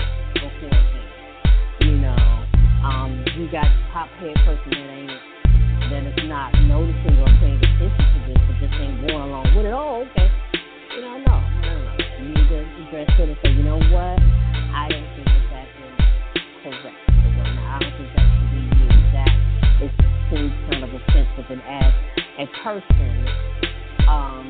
um, 2.83 3.23
you 3.37 3.49
got 3.51 3.65
top 3.93 4.09
head 4.17 4.35
person 4.45 4.69
that 4.73 4.89
ain't 4.89 5.11
that 5.91 6.07
is 6.07 6.29
not 6.29 6.55
noticing 6.65 7.19
or 7.19 7.27
paying 7.43 7.59
attention 7.59 7.91
to 7.91 8.19
this, 8.31 8.39
but 8.47 8.55
just 8.63 8.73
ain't 8.79 9.05
going 9.05 9.27
along 9.27 9.43
with 9.53 9.65
it. 9.67 9.75
Oh, 9.75 10.07
okay. 10.07 10.31
You 10.95 11.01
know, 11.03 11.17
no, 11.19 11.35
no, 11.61 11.71
no. 11.77 11.93
You 12.21 12.27
need 12.31 12.47
to 12.47 12.59
address 12.87 13.11
it 13.19 13.27
and 13.27 13.37
say, 13.43 13.51
you 13.51 13.63
know 13.63 13.75
what? 13.91 14.17
I 14.71 14.87
don't 14.87 15.03
think 15.19 15.27
that 15.27 15.45
that 15.51 15.67
is 15.67 15.99
correct. 16.63 16.95
I 17.11 17.77
don't 17.79 17.93
think 17.99 18.09
that 18.15 18.23
should 18.23 18.51
be 18.55 18.61
used. 18.71 19.09
That 19.11 19.33
is 19.83 19.93
seems 20.31 20.53
kind 20.71 20.83
of 20.83 20.95
offensive. 20.95 21.47
And 21.51 21.61
as 21.67 21.93
a 22.39 22.47
person 22.63 23.13
um, 24.07 24.47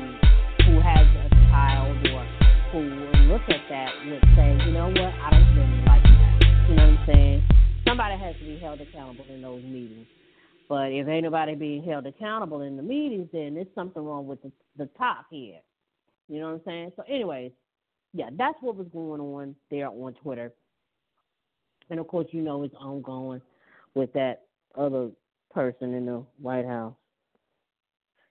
who 0.62 0.78
has 0.78 1.06
a 1.10 1.28
child 1.50 1.98
or 2.06 2.22
who 2.70 2.80
look 3.26 3.42
at 3.50 3.66
that 3.68 3.90
would 4.06 4.22
say, 4.38 4.54
you 4.64 4.72
know 4.72 4.88
what, 4.88 5.12
I 5.20 5.30
don't 5.30 5.50
really 5.58 5.82
like 5.90 6.06
that. 6.06 6.38
You 6.70 6.74
know 6.76 6.86
what 6.86 6.98
I'm 7.02 7.06
saying? 7.06 7.51
Somebody 7.92 8.18
has 8.18 8.34
to 8.36 8.46
be 8.46 8.58
held 8.58 8.80
accountable 8.80 9.26
in 9.28 9.42
those 9.42 9.62
meetings. 9.62 10.06
But 10.66 10.92
if 10.92 11.06
ain't 11.06 11.24
nobody 11.24 11.54
being 11.54 11.84
held 11.84 12.06
accountable 12.06 12.62
in 12.62 12.78
the 12.78 12.82
meetings, 12.82 13.28
then 13.34 13.52
there's 13.52 13.66
something 13.74 14.02
wrong 14.02 14.26
with 14.26 14.40
the, 14.40 14.50
the 14.78 14.86
top 14.96 15.26
here. 15.30 15.58
You 16.26 16.40
know 16.40 16.46
what 16.46 16.54
I'm 16.54 16.60
saying? 16.64 16.92
So, 16.96 17.02
anyways, 17.06 17.52
yeah, 18.14 18.30
that's 18.38 18.56
what 18.62 18.76
was 18.76 18.86
going 18.94 19.20
on 19.20 19.54
there 19.70 19.88
on 19.88 20.14
Twitter. 20.22 20.54
And 21.90 22.00
of 22.00 22.08
course, 22.08 22.28
you 22.30 22.40
know 22.40 22.62
it's 22.62 22.74
ongoing 22.80 23.42
with 23.94 24.10
that 24.14 24.44
other 24.74 25.10
person 25.52 25.92
in 25.92 26.06
the 26.06 26.24
White 26.40 26.66
House. 26.66 26.94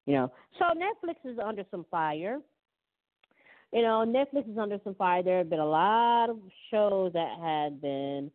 You 0.08 0.16
know, 0.16 0.32
so 0.58 0.66
Netflix 0.74 1.18
is 1.32 1.38
under 1.38 1.66
some 1.70 1.86
fire 1.92 2.40
you 3.74 3.84
know, 3.84 4.04
Netflix 4.06 4.52
is 4.52 4.58
under 4.58 4.80
some 4.84 4.96
fire. 4.96 5.24
There 5.24 5.38
have 5.38 5.50
been 5.50 5.60
a 5.60 5.66
lot 5.66 6.30
of 6.30 6.40
shows 6.70 7.14
that 7.14 7.38
had 7.42 7.82
been 7.82 8.30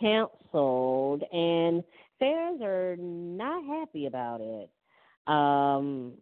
canceled, 0.00 1.22
and 1.32 1.82
fans 2.18 2.62
are 2.62 2.96
not 2.98 3.64
happy 3.64 4.06
about 4.06 4.40
it. 4.40 4.70
Um, 5.26 6.14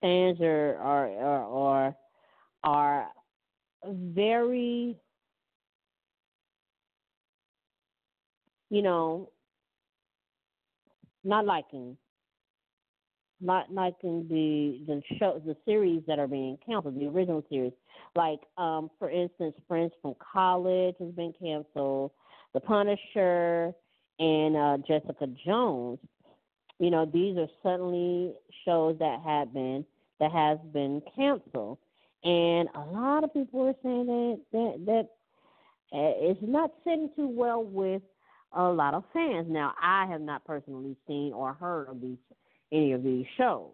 fans 0.00 0.40
are 0.40 0.76
are 0.76 1.08
are 1.18 1.44
are, 1.44 1.96
are 2.64 3.08
very, 3.84 4.96
you 8.70 8.82
know, 8.82 9.30
not 11.24 11.44
liking 11.46 11.96
not 13.40 13.72
liking 13.72 14.26
the 14.28 14.80
the 14.86 15.02
show 15.18 15.40
the 15.44 15.56
series 15.64 16.02
that 16.06 16.18
are 16.18 16.26
being 16.26 16.58
canceled, 16.64 16.98
the 16.98 17.06
original 17.06 17.44
series. 17.50 17.72
Like, 18.16 18.40
um, 18.56 18.90
for 18.98 19.10
instance, 19.10 19.54
Friends 19.68 19.92
from 20.00 20.14
College 20.32 20.94
has 20.98 21.10
been 21.12 21.32
canceled, 21.38 22.12
The 22.54 22.60
Punisher, 22.60 23.74
and 24.18 24.56
uh, 24.56 24.78
Jessica 24.86 25.26
Jones. 25.44 25.98
You 26.78 26.90
know, 26.90 27.04
these 27.06 27.36
are 27.36 27.48
suddenly 27.62 28.32
shows 28.64 28.96
that 28.98 29.20
have 29.24 29.52
been 29.52 29.84
that 30.20 30.30
has 30.32 30.58
been 30.72 31.02
canceled, 31.14 31.78
and 32.22 32.68
a 32.74 32.80
lot 32.80 33.24
of 33.24 33.32
people 33.32 33.66
are 33.66 33.74
saying 33.82 34.06
that 34.06 34.40
that 34.52 34.86
that 34.86 35.08
uh, 35.92 36.12
it's 36.30 36.40
not 36.42 36.72
sitting 36.84 37.10
too 37.14 37.28
well 37.28 37.62
with 37.62 38.02
a 38.56 38.64
lot 38.64 38.94
of 38.94 39.04
fans. 39.12 39.46
Now, 39.48 39.72
I 39.80 40.06
have 40.06 40.20
not 40.20 40.44
personally 40.44 40.96
seen 41.06 41.32
or 41.32 41.54
heard 41.54 41.88
of 41.88 42.00
these 42.00 42.18
any 42.72 42.92
of 42.92 43.02
these 43.02 43.26
shows. 43.36 43.70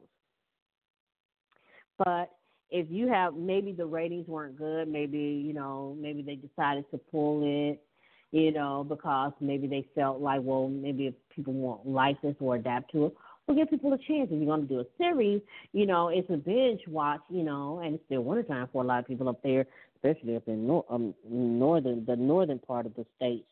But 1.99 2.31
if 2.71 2.87
you 2.91 3.09
have 3.09 3.35
maybe 3.35 3.73
the 3.73 3.87
ratings 3.87 4.27
weren't 4.29 4.57
good, 4.57 4.89
maybe 4.89 5.19
you 5.19 5.53
know 5.53 5.97
maybe 5.99 6.23
they 6.23 6.37
decided 6.37 6.91
to 6.91 6.99
pull 6.99 7.43
it, 7.45 7.83
you 8.33 8.53
know, 8.53 8.85
because 8.89 9.33
maybe 9.41 9.67
they 9.67 9.87
felt 9.95 10.21
like 10.21 10.41
well 10.43 10.69
maybe 10.69 11.07
if 11.07 11.15
people 11.35 11.53
won't 11.53 11.87
like 11.87 12.21
this 12.23 12.35
or 12.41 12.57
adapt 12.57 12.93
to 12.93 13.07
it, 13.07 13.15
well 13.47 13.57
give 13.57 13.71
people 13.71 13.93
a 13.93 13.99
chance. 13.99 14.29
If 14.31 14.39
you're 14.39 14.47
going 14.47 14.63
to 14.63 14.75
do 14.75 14.81
a 14.81 14.85
series, 14.99 15.43
you 15.73 15.87
know, 15.87 16.09
it's 16.09 16.31
a 16.31 16.37
binge 16.37 16.81
watch, 16.89 17.21
you 17.29 17.43
know, 17.43 17.81
and 17.85 17.95
it's 17.95 18.05
still 18.07 18.23
wintertime 18.23 18.69
for 18.73 18.83
a 18.83 18.87
lot 18.87 19.01
of 19.01 19.07
people 19.07 19.29
up 19.29 19.43
there, 19.43 19.67
especially 19.97 20.37
up 20.37 20.47
in 20.49 20.67
nor- 20.67 20.85
um, 20.91 21.15
northern 21.29 22.05
the 22.07 22.17
northern 22.17 22.59
part 22.59 22.87
of 22.87 22.95
the 22.95 23.05
states. 23.17 23.49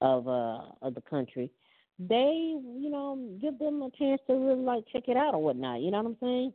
of 0.00 0.28
uh 0.28 0.60
of 0.82 0.94
the 0.94 1.00
country, 1.02 1.50
they 1.98 2.54
you 2.78 2.90
know 2.90 3.18
give 3.40 3.58
them 3.58 3.82
a 3.82 3.90
chance 3.98 4.20
to 4.26 4.34
really 4.34 4.60
like 4.62 4.84
check 4.92 5.04
it 5.08 5.16
out 5.16 5.34
or 5.34 5.42
whatnot. 5.42 5.80
You 5.80 5.90
know 5.90 6.02
what 6.02 6.10
I'm 6.10 6.16
saying? 6.20 6.52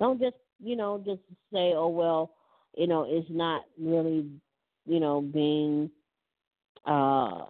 Don't 0.00 0.20
just 0.20 0.36
you 0.62 0.76
know 0.76 1.02
just 1.04 1.20
say 1.52 1.72
oh 1.74 1.88
well 1.88 2.32
you 2.76 2.86
know 2.86 3.04
it's 3.08 3.28
not 3.30 3.62
really 3.78 4.26
you 4.86 5.00
know 5.00 5.20
being 5.20 5.90
uh 6.86 7.46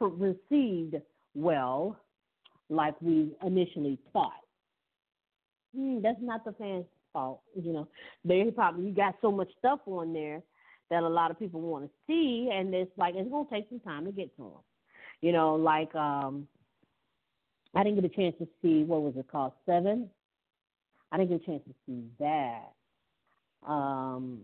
received 0.00 0.96
well 1.34 1.96
like 2.68 3.00
we 3.00 3.32
initially 3.44 3.98
thought. 4.12 4.32
Mm, 5.76 6.02
that's 6.02 6.18
not 6.20 6.44
the 6.44 6.52
fans' 6.52 6.84
fault, 7.12 7.40
you 7.54 7.72
know. 7.72 7.88
They 8.24 8.44
probably 8.54 8.86
you 8.86 8.94
got 8.94 9.14
so 9.20 9.30
much 9.30 9.48
stuff 9.58 9.80
on 9.86 10.12
there 10.12 10.42
that 10.90 11.02
a 11.02 11.08
lot 11.08 11.30
of 11.30 11.38
people 11.38 11.60
want 11.60 11.84
to 11.84 11.90
see, 12.06 12.50
and 12.52 12.74
it's 12.74 12.90
like 12.96 13.14
it's 13.16 13.30
gonna 13.30 13.48
take 13.50 13.68
some 13.68 13.80
time 13.80 14.04
to 14.06 14.12
get 14.12 14.34
to 14.36 14.42
them. 14.42 14.62
You 15.20 15.32
know, 15.32 15.54
like 15.54 15.94
um, 15.94 16.46
I 17.74 17.82
didn't 17.82 18.00
get 18.00 18.10
a 18.10 18.14
chance 18.14 18.34
to 18.38 18.48
see 18.62 18.84
what 18.84 19.02
was 19.02 19.14
it 19.16 19.26
called 19.30 19.52
Seven. 19.64 20.08
I 21.12 21.18
didn't 21.18 21.30
get 21.30 21.42
a 21.42 21.46
chance 21.46 21.62
to 21.66 21.74
see 21.86 22.04
that. 22.18 22.72
Um, 23.66 24.40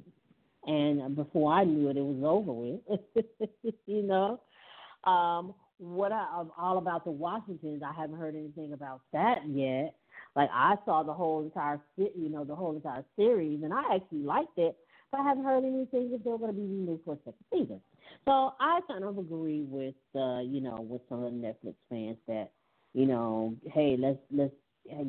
and 0.67 1.17
before 1.17 1.53
I 1.53 1.65
knew 1.65 1.89
it, 1.89 1.97
it 1.97 2.05
was 2.05 2.23
over 2.25 2.53
with. 2.53 3.75
you 3.87 4.03
know, 4.03 4.41
um, 5.05 5.55
what 5.79 6.13
I'm 6.13 6.51
all 6.57 6.79
about 6.79 7.05
the 7.05 7.11
Washingtons? 7.11 7.83
I 7.85 7.93
haven't 7.93 8.19
heard 8.19 8.37
anything 8.37 8.73
about 8.73 9.01
that 9.13 9.39
yet. 9.49 9.95
Like 10.37 10.51
I 10.53 10.77
saw 10.85 11.03
the 11.03 11.13
whole 11.13 11.43
entire, 11.43 11.81
you 11.97 12.29
know, 12.29 12.45
the 12.45 12.55
whole 12.55 12.75
entire 12.75 13.05
series, 13.17 13.63
and 13.63 13.73
I 13.73 13.83
actually 13.95 14.23
liked 14.23 14.57
it, 14.57 14.77
but 15.11 15.21
I 15.21 15.25
haven't 15.25 15.45
heard 15.45 15.65
anything 15.65 16.11
that 16.13 16.25
they're 16.25 16.39
going 16.39 16.55
to 16.55 16.57
be 16.57 16.63
renewed 16.63 17.01
for 17.05 17.15
a 17.15 17.19
second 17.19 17.45
season. 17.53 17.81
So 18.25 18.53
I 18.61 18.81
kind 18.87 19.05
of 19.05 19.19
agree 19.19 19.67
with, 19.69 19.95
uh, 20.15 20.41
you 20.41 20.61
know, 20.61 20.87
with 20.89 21.03
some 21.09 21.25
of 21.25 21.33
the 21.33 21.39
Netflix 21.39 21.75
fans 21.91 22.17
that, 22.29 22.53
you 22.95 23.07
know, 23.07 23.57
hey, 23.73 23.97
let's 23.99 24.19
let's 24.31 24.55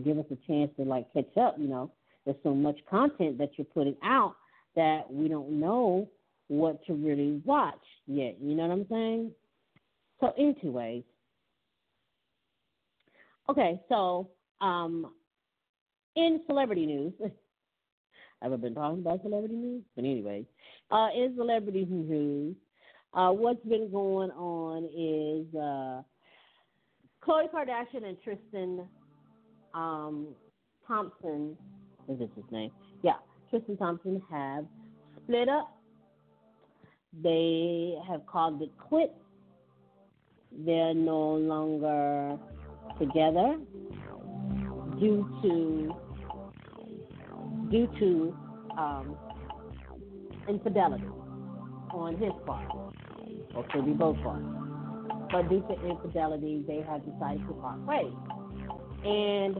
give 0.03 0.17
us 0.17 0.25
a 0.31 0.47
chance 0.47 0.71
to 0.77 0.83
like 0.83 1.11
catch 1.13 1.37
up. 1.37 1.55
You 1.59 1.67
know, 1.67 1.91
there's 2.25 2.37
so 2.43 2.55
much 2.55 2.79
content 2.89 3.37
that 3.37 3.51
you're 3.57 3.65
putting 3.65 3.95
out 4.03 4.35
that 4.75 5.03
we 5.09 5.27
don't 5.27 5.59
know 5.59 6.07
what 6.47 6.83
to 6.85 6.93
really 6.93 7.41
watch 7.45 7.75
yet. 8.07 8.37
You 8.41 8.55
know 8.55 8.67
what 8.67 8.73
I'm 8.73 8.87
saying? 8.89 9.31
So, 10.19 10.33
anyways, 10.37 11.03
okay, 13.49 13.79
so 13.89 14.29
um, 14.61 15.11
in 16.15 16.41
celebrity 16.47 16.85
news, 16.85 17.13
I've 18.41 18.61
been 18.61 18.75
talking 18.75 18.99
about 18.99 19.21
celebrity 19.21 19.55
news, 19.55 19.83
but 19.95 20.03
anyway, 20.03 20.45
uh, 20.91 21.07
in 21.15 21.33
celebrity 21.37 21.85
news, 21.89 22.55
uh, 23.13 23.29
what's 23.29 23.63
been 23.65 23.91
going 23.91 24.31
on 24.31 24.85
is 24.85 25.55
uh, 25.55 26.01
Khloe 27.25 27.49
Kardashian 27.53 28.05
and 28.05 28.17
Tristan 28.21 28.87
um, 29.73 30.27
Thompson, 30.87 31.57
is 32.09 32.19
this 32.19 32.29
his 32.35 32.45
name? 32.51 32.71
Yeah, 33.01 33.13
Tristan 33.53 33.77
Thompson 33.77 34.19
have 34.31 34.65
split 35.23 35.47
up. 35.47 35.77
They 37.21 37.93
have 38.09 38.25
called 38.25 38.59
it 38.63 38.71
quits 38.79 39.13
they're 40.65 40.93
no 40.93 41.35
longer 41.35 42.37
together 42.99 43.57
due 44.99 45.27
to 45.41 45.95
due 47.71 47.87
to 47.99 48.37
um, 48.77 49.17
infidelity 50.47 51.05
on 51.91 52.17
his 52.17 52.31
part, 52.45 52.71
or 53.55 53.65
could 53.71 53.85
be 53.85 53.91
both 53.93 54.17
parts. 54.17 54.45
But 55.31 55.49
due 55.49 55.61
to 55.61 55.89
infidelity, 55.89 56.63
they 56.67 56.81
have 56.81 57.01
decided 57.05 57.45
to 57.47 57.53
part 57.53 57.79
ways, 57.85 58.13
and 59.03 59.57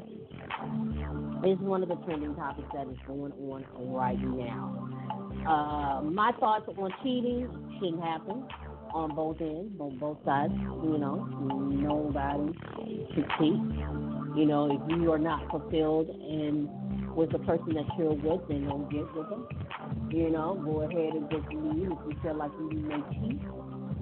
it's 1.44 1.62
one 1.62 1.84
of 1.84 1.90
the 1.90 1.96
trending 2.06 2.36
topics 2.36 2.68
that 2.74 2.88
is 2.88 2.98
going 3.08 3.34
on 3.34 3.66
right 3.94 4.20
now. 4.20 4.90
Uh, 5.48 6.02
my 6.04 6.32
thoughts 6.40 6.66
on 6.78 6.92
cheating 7.04 7.50
shouldn't 7.80 8.02
happen 8.02 8.46
on 8.94 9.16
both 9.16 9.42
ends, 9.42 9.74
on 9.80 9.98
both 9.98 10.18
sides. 10.24 10.54
You 10.54 10.98
know, 10.98 11.26
nobody 11.70 12.54
should 13.14 13.28
cheat. 13.40 13.60
You 14.36 14.46
know, 14.46 14.72
if 14.72 14.98
you 14.98 15.12
are 15.12 15.20
not 15.20 15.50
fulfilled 15.50 16.10
and 16.10 16.70
with 17.16 17.32
the 17.32 17.40
person 17.40 17.74
that 17.76 17.86
you're 17.98 18.14
with, 18.14 18.48
then 18.48 18.66
don't 18.66 18.90
get 18.90 19.06
with 19.14 19.30
them. 19.30 19.48
You 20.12 20.30
know, 20.30 20.60
go 20.64 20.82
ahead 20.82 21.14
and 21.14 21.30
just 21.30 21.48
leave 21.52 21.92
if 21.92 22.00
you 22.08 22.16
feel 22.24 22.36
like 22.36 22.52
you 22.58 22.80
may 22.80 23.02
cheat. 23.12 23.42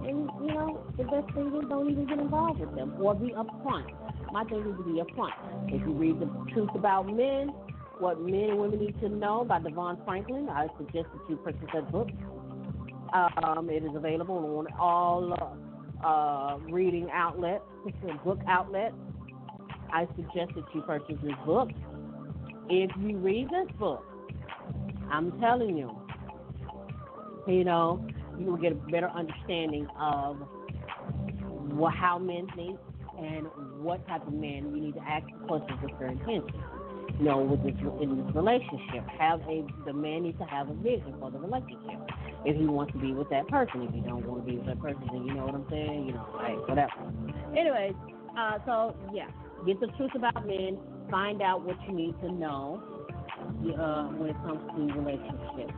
And 0.08 0.30
you 0.42 0.54
know, 0.54 0.84
the 0.98 1.04
best 1.04 1.34
thing 1.34 1.48
is 1.48 1.70
don't 1.70 1.90
even 1.90 2.06
get 2.06 2.20
involved 2.20 2.60
with 2.60 2.76
them 2.76 2.96
or 3.02 3.16
be 3.16 3.32
upfront. 3.32 3.92
My 4.32 4.44
thing 4.46 4.60
is 4.60 4.78
to 4.78 4.84
be 4.84 5.02
upfront. 5.02 5.32
If 5.68 5.82
you 5.82 5.94
read 5.94 6.20
the 6.20 6.28
truth 6.54 6.70
about 6.74 7.08
men, 7.08 7.50
what 8.00 8.20
men 8.22 8.50
and 8.52 8.60
women 8.60 8.80
need 8.80 9.00
to 9.02 9.10
know 9.10 9.44
by 9.44 9.60
Devon 9.60 9.98
Franklin, 10.06 10.48
I 10.50 10.68
suggest 10.78 11.08
that 11.14 11.30
you 11.30 11.36
purchase 11.38 11.68
that 11.74 11.92
book. 11.92 12.08
Um, 13.14 13.70
it 13.70 13.84
is 13.84 13.92
available 13.94 14.38
on 14.58 14.68
all 14.80 15.60
uh, 16.04 16.58
reading 16.72 17.10
outlets, 17.14 17.64
book 18.24 18.40
outlets. 18.48 18.96
I 19.92 20.08
suggest 20.16 20.56
that 20.56 20.64
you 20.74 20.82
purchase 20.82 21.18
this 21.22 21.34
book. 21.46 21.70
If 22.70 22.92
you 23.02 23.18
read 23.18 23.50
this 23.50 23.68
book, 23.78 24.06
I'm 25.12 25.38
telling 25.42 25.78
you, 25.78 25.92
you 27.48 27.66
know, 27.66 28.08
you 28.40 28.46
will 28.46 28.58
get 28.58 28.72
a 28.72 28.76
better 28.76 29.10
understanding 29.10 29.88
of 30.00 30.38
how 31.94 32.18
men 32.18 32.48
think 32.56 32.80
and 33.22 33.48
what 33.84 34.06
type 34.08 34.26
of 34.26 34.34
man 34.34 34.76
you 34.76 34.82
need 34.82 34.96
to 34.96 35.02
ask 35.02 35.26
questions 35.48 35.80
with 35.82 35.98
their 36.00 36.10
intentions 36.10 36.52
you 37.20 37.26
know, 37.26 37.38
with 37.38 37.64
this 37.64 37.76
in 38.02 38.18
this 38.18 38.36
relationship. 38.36 39.06
Have 39.20 39.42
a 39.42 39.66
the 39.86 39.94
man 39.94 40.24
needs 40.24 40.38
to 40.40 40.46
have 40.46 40.70
a 40.70 40.74
vision 40.74 41.14
for 41.20 41.30
the 41.30 41.38
relationship. 41.38 42.00
If 42.46 42.58
he 42.58 42.66
wants 42.66 42.94
to 42.94 43.00
be 43.00 43.14
with 43.14 43.30
that 43.30 43.48
person, 43.48 43.84
if 43.84 43.94
you 43.94 44.02
don't 44.02 44.26
want 44.26 44.46
to 44.46 44.52
be 44.52 44.58
with 44.58 44.66
that 44.66 44.82
person, 44.82 45.02
then 45.12 45.26
you 45.26 45.34
know 45.34 45.46
what 45.46 45.56
I'm 45.56 45.68
saying. 45.70 46.08
You 46.08 46.14
know, 46.14 46.26
hey, 46.42 46.56
whatever. 46.66 46.94
Anyways, 47.56 47.94
uh, 48.38 48.58
so 48.66 48.96
yeah, 49.14 49.28
get 49.66 49.80
the 49.80 49.88
truth 49.98 50.12
about 50.16 50.48
men. 50.48 50.80
Find 51.10 51.42
out 51.42 51.62
what 51.64 51.78
you 51.88 51.94
need 51.94 52.20
to 52.22 52.32
know 52.32 52.82
uh, 53.78 54.04
when 54.18 54.30
it 54.30 54.38
comes 54.42 54.62
to 54.74 55.00
relationships. 55.00 55.74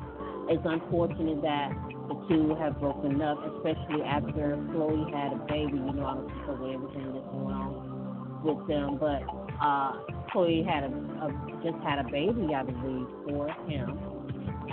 It's 0.50 0.64
unfortunate 0.66 1.42
that 1.42 1.72
the 2.08 2.16
two 2.28 2.56
have 2.56 2.80
broken 2.80 3.22
up, 3.22 3.38
especially 3.56 4.04
after 4.04 4.58
Khloe 4.72 5.14
had 5.14 5.34
a 5.34 5.42
baby. 5.48 5.78
You 5.78 5.94
know, 5.94 6.06
I 6.06 6.14
don't 6.16 6.28
think 6.28 6.48
over 6.50 6.74
everything 6.74 7.14
that's 7.14 7.26
going 7.32 7.54
on 7.54 8.42
with 8.44 8.68
them, 8.68 8.98
but 9.00 9.24
uh, 9.62 9.94
Khloe 10.34 10.66
had 10.66 10.84
a, 10.84 10.88
a 10.88 11.32
just 11.64 11.82
had 11.84 12.00
a 12.00 12.04
baby, 12.10 12.54
I 12.54 12.64
believe, 12.64 13.08
for 13.28 13.48
him, 13.68 13.98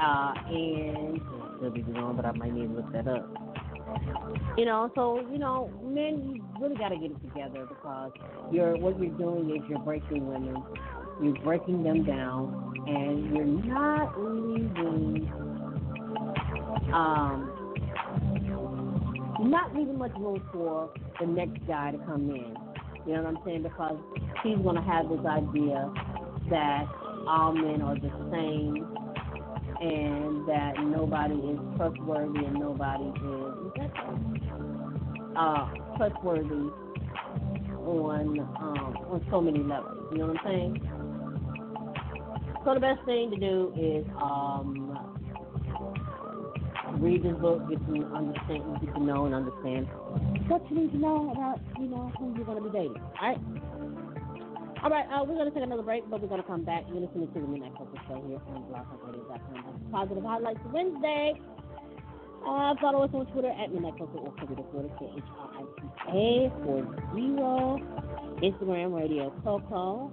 uh, 0.01 0.35
and 0.49 1.21
still 1.59 1.71
be 1.71 1.83
wrong, 1.83 2.17
but 2.17 2.25
I 2.25 2.33
might 2.33 2.53
need 2.53 2.69
to 2.69 2.75
look 2.75 2.93
that 2.93 3.07
up. 3.07 3.29
You 4.57 4.65
know, 4.65 4.91
so 4.95 5.21
you 5.31 5.39
know, 5.39 5.71
men, 5.85 6.35
you 6.35 6.45
really 6.61 6.77
got 6.77 6.91
to 6.91 6.97
get 6.97 7.11
it 7.11 7.23
together 7.23 7.67
because 7.69 8.13
you're 8.53 8.77
what 8.77 8.99
you're 9.01 9.11
doing 9.11 9.51
is 9.51 9.63
you're 9.69 9.79
breaking 9.81 10.27
women, 10.27 10.63
you're 11.23 11.39
breaking 11.43 11.83
them 11.83 12.05
down, 12.05 12.75
and 12.87 13.37
you're 13.37 13.45
not 13.45 14.19
leaving, 14.19 15.31
um, 16.93 17.75
not 19.41 19.75
leaving 19.75 19.99
much 19.99 20.13
room 20.19 20.43
for 20.53 20.91
the 21.19 21.27
next 21.27 21.67
guy 21.67 21.93
to 21.93 21.99
come 21.99 22.31
in. 22.31 22.57
You 23.07 23.17
know 23.17 23.23
what 23.23 23.37
I'm 23.37 23.45
saying? 23.45 23.63
Because 23.63 23.97
he's 24.43 24.59
going 24.59 24.77
to 24.77 24.83
have 24.83 25.09
this 25.09 25.25
idea 25.25 25.91
that 26.51 26.85
all 27.27 27.53
men 27.53 27.81
are 27.83 27.95
the 27.95 28.11
same 28.31 28.87
and 29.81 30.47
that 30.47 30.75
nobody 30.83 31.35
is 31.35 31.59
trustworthy 31.77 32.45
and 32.45 32.55
nobody 32.55 33.05
is 33.05 33.91
uh, 35.37 35.71
trustworthy 35.97 36.69
on 37.87 38.41
um, 38.61 38.97
on 39.09 39.27
so 39.31 39.41
many 39.41 39.61
levels. 39.61 39.97
You 40.13 40.19
know 40.19 40.27
what 40.27 40.37
I'm 40.41 40.47
saying? 40.47 40.91
So 42.65 42.75
the 42.75 42.81
best 42.81 43.05
thing 43.07 43.31
to 43.31 43.37
do 43.37 43.73
is 43.75 44.05
um, 44.21 45.10
read 47.01 47.23
this 47.23 47.37
book, 47.41 47.69
get 47.69 47.79
to 47.87 48.05
understand, 48.15 48.63
get 48.81 48.95
to 48.95 49.03
know 49.03 49.25
and 49.27 49.35
understand 49.35 49.89
what 50.49 50.63
you 50.71 50.77
need 50.77 50.93
to 50.93 50.99
know 50.99 51.33
about, 51.33 51.59
you 51.81 51.89
know, 51.89 52.13
who 52.19 52.35
you're 52.37 52.45
going 52.45 52.63
to 52.63 52.69
be 52.69 52.71
dating. 52.71 53.01
All 53.21 53.29
right. 53.29 53.41
All 54.83 54.89
right, 54.89 55.05
uh, 55.13 55.23
we're 55.25 55.35
going 55.35 55.49
to 55.49 55.55
take 55.55 55.63
another 55.63 55.83
break, 55.83 56.09
but 56.09 56.23
we're 56.23 56.29
going 56.29 56.41
to 56.41 56.47
come 56.47 56.65
back. 56.65 56.85
You're 56.89 57.01
listening 57.01 57.29
to 57.35 57.41
the 57.41 57.47
Midnight 57.47 57.73
Koko 57.77 57.97
Show 58.09 58.25
here 58.27 58.41
on 58.49 58.65
blogtalkradio.com. 58.65 59.91
Positive 59.93 60.25
Highlights 60.25 60.61
Wednesday. 60.73 61.35
Uh, 62.47 62.75
follow 62.81 63.05
us 63.05 63.11
on 63.13 63.27
Twitter 63.27 63.51
at 63.51 63.71
Midnight 63.73 63.99
Koko 63.99 64.19
or 64.19 64.33
the 64.41 64.55
Twitter, 64.73 64.89
K-H-R-I-T-A 64.99 66.51
40. 66.65 66.89
Instagram, 68.41 68.97
Radio 68.97 69.31
Koko. 69.45 70.11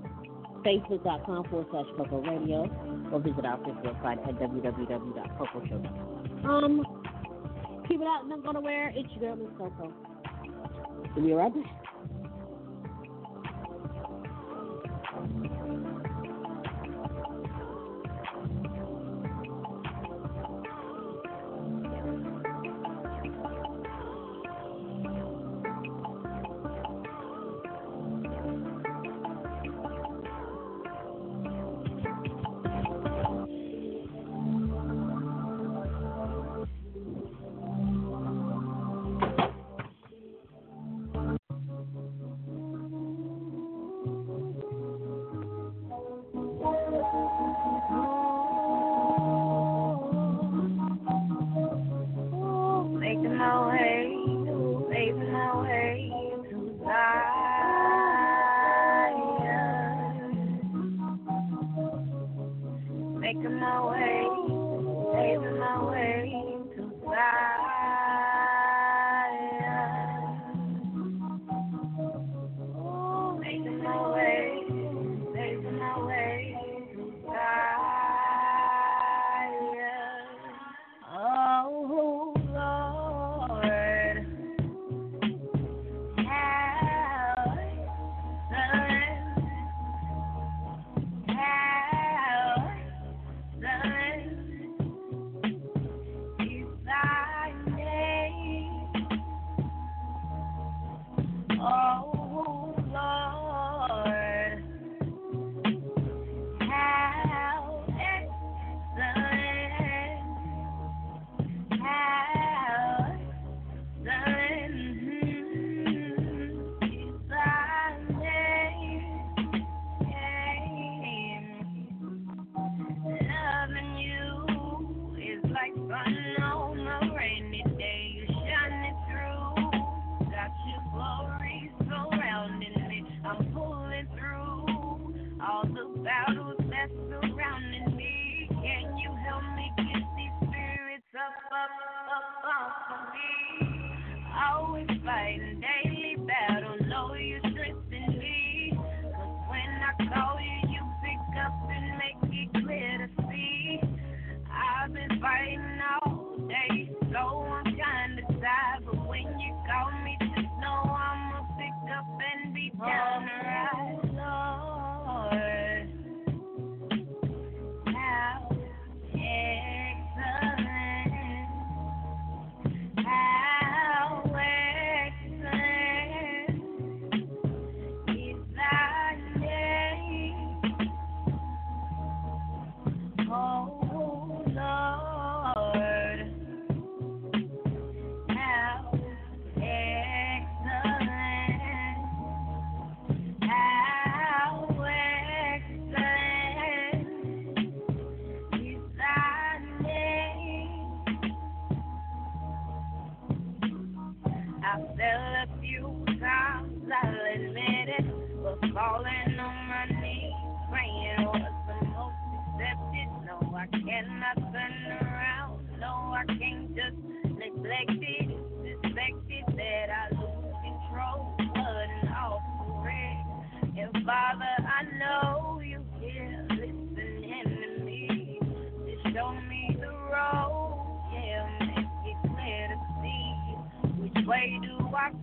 Facebook.com 0.66 1.46
forward 1.46 1.68
slash 1.72 1.86
Koko 1.96 2.20
Radio. 2.22 2.68
Or 3.14 3.20
visit 3.22 3.46
our 3.46 3.56
official 3.56 3.94
website 3.94 4.20
at 4.28 4.36
www.kokoshow.com. 4.36 6.17
Um, 6.46 6.86
people 7.88 8.08
out, 8.08 8.28
not 8.28 8.44
gonna 8.44 8.62
wear 8.62 8.94
Instagram 8.98 9.58
girl 9.58 9.72
social. 9.78 9.94
We'll 11.16 11.26
be 11.26 11.34
right 11.34 11.54
back. 11.54 11.87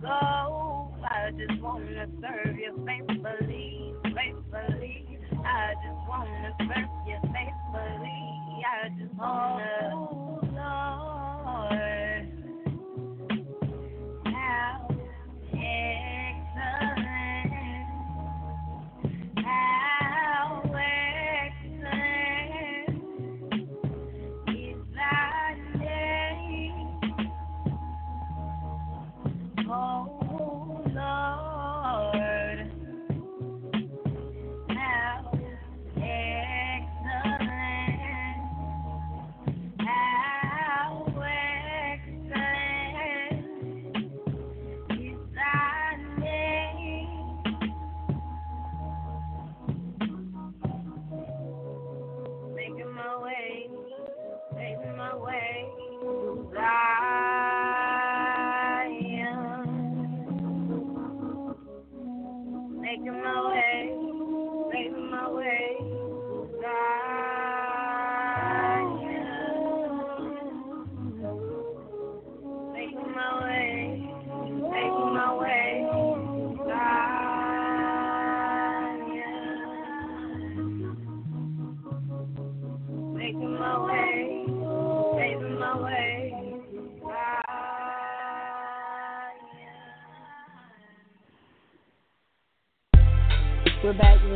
Go. 0.01 0.93
I 1.03 1.31
just 1.37 1.61
wanna 1.61 2.07
serve 2.21 2.57
you 2.57 2.73
faithfully, 2.87 3.93
faithfully. 4.03 5.19
I 5.45 5.73
just 5.75 6.09
wanna 6.09 6.55
serve 6.59 6.89
you 7.07 7.17
faithfully. 7.33 8.24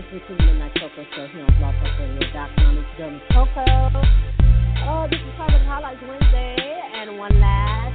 To 0.10 0.18
the 0.18 0.44
Midnight 0.44 0.74
Koko 0.74 1.06
Show 1.14 1.28
here 1.28 1.46
on 1.46 1.54
BlogTalkRadio.com. 1.62 2.78
It's 2.80 2.90
Gummy 2.98 3.22
Koko. 3.30 3.62
Oh, 4.90 5.06
this 5.06 5.22
is 5.22 5.36
Private 5.38 5.62
Highlights 5.70 6.02
Wednesday. 6.02 6.82
And 6.98 7.20
one 7.20 7.40
last 7.40 7.89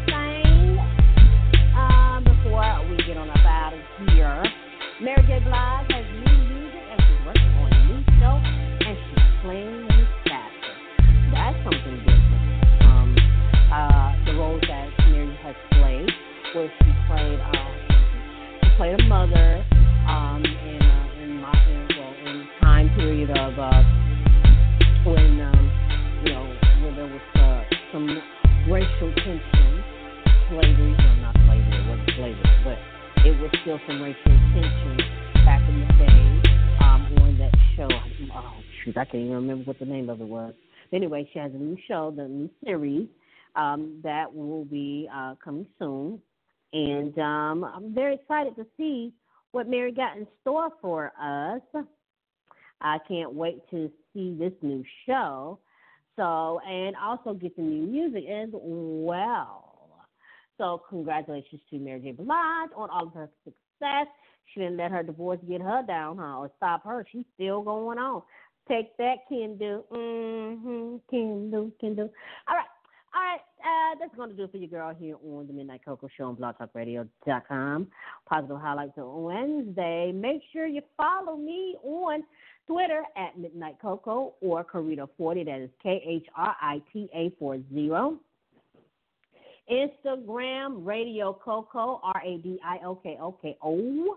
Anyway, 41.14 41.30
she 41.32 41.38
has 41.38 41.52
a 41.54 41.56
new 41.56 41.76
show, 41.86 42.12
the 42.16 42.26
new 42.26 42.50
series 42.64 43.06
um, 43.54 44.00
that 44.02 44.34
will 44.34 44.64
be 44.64 45.08
uh, 45.14 45.34
coming 45.42 45.66
soon, 45.78 46.20
and 46.72 47.16
um, 47.20 47.62
I'm 47.62 47.94
very 47.94 48.16
excited 48.16 48.56
to 48.56 48.66
see 48.76 49.12
what 49.52 49.68
Mary 49.68 49.92
got 49.92 50.16
in 50.16 50.26
store 50.40 50.70
for 50.82 51.12
us. 51.20 51.84
I 52.80 52.98
can't 53.06 53.32
wait 53.32 53.62
to 53.70 53.92
see 54.12 54.36
this 54.36 54.52
new 54.60 54.82
show. 55.06 55.60
So, 56.16 56.60
and 56.68 56.96
also 56.96 57.34
get 57.34 57.54
the 57.54 57.62
new 57.62 57.86
music 57.86 58.24
as 58.28 58.48
well. 58.52 60.06
So, 60.58 60.82
congratulations 60.88 61.60
to 61.70 61.78
Mary 61.78 62.00
J. 62.00 62.12
Blige 62.12 62.70
on 62.76 62.90
all 62.90 63.06
of 63.06 63.14
her 63.14 63.28
success. 63.44 64.06
She 64.52 64.60
didn't 64.60 64.78
let 64.78 64.90
her 64.90 65.02
divorce 65.02 65.38
get 65.48 65.60
her 65.60 65.82
down, 65.86 66.18
huh, 66.18 66.38
or 66.38 66.50
stop 66.56 66.84
her. 66.84 67.06
She's 67.10 67.24
still 67.34 67.62
going 67.62 67.98
on. 67.98 68.22
Take 68.68 68.96
that, 68.96 69.26
can 69.28 69.56
do. 69.58 69.84
Mm-hmm. 69.92 70.96
Can 71.10 71.50
do, 71.50 71.72
can 71.80 71.94
do. 71.94 72.08
All 72.48 72.56
right. 72.56 72.66
All 73.16 73.22
right, 73.22 73.40
uh, 73.60 73.96
that's 74.00 74.14
going 74.16 74.30
to 74.30 74.34
do 74.34 74.42
it 74.42 74.50
for 74.50 74.56
you, 74.56 74.66
girl, 74.66 74.92
here 74.92 75.14
on 75.24 75.46
the 75.46 75.52
Midnight 75.52 75.82
Koko 75.84 76.08
Show 76.18 76.24
on 76.24 76.34
blogtalkradio.com. 76.34 77.86
Positive 78.28 78.56
highlights 78.60 78.98
on 78.98 79.22
Wednesday. 79.22 80.10
Make 80.12 80.42
sure 80.52 80.66
you 80.66 80.82
follow 80.96 81.36
me 81.36 81.76
on 81.84 82.24
Twitter 82.66 83.04
at 83.16 83.38
Midnight 83.38 83.76
Koko 83.80 84.34
or 84.40 84.64
Khrita40. 84.64 85.44
That 85.44 85.60
is 85.60 85.70
K 85.80 86.02
H 86.04 86.26
R 86.36 86.56
I 86.60 86.82
T 86.92 87.08
A 87.14 87.30
40. 87.38 88.18
Instagram, 89.70 90.84
Radio 90.84 91.32
Koko, 91.32 92.00
R 92.02 92.22
A 92.24 92.38
D 92.38 92.58
I 92.64 92.78
O 92.84 92.96
K 92.96 93.16
O 93.20 93.32
K 93.40 93.56
O. 93.62 94.16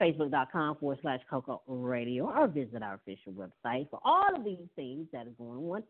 Facebook.com 0.00 0.76
forward 0.76 0.98
slash 1.02 1.20
Koko 1.28 1.60
Radio 1.68 2.24
or 2.26 2.46
visit 2.48 2.82
our 2.82 2.94
official 2.94 3.32
website 3.32 3.90
for 3.90 4.00
all 4.04 4.34
of 4.34 4.42
these 4.44 4.56
things 4.76 5.06
that 5.12 5.26
are 5.26 5.34
going 5.38 5.70
on 5.70 5.82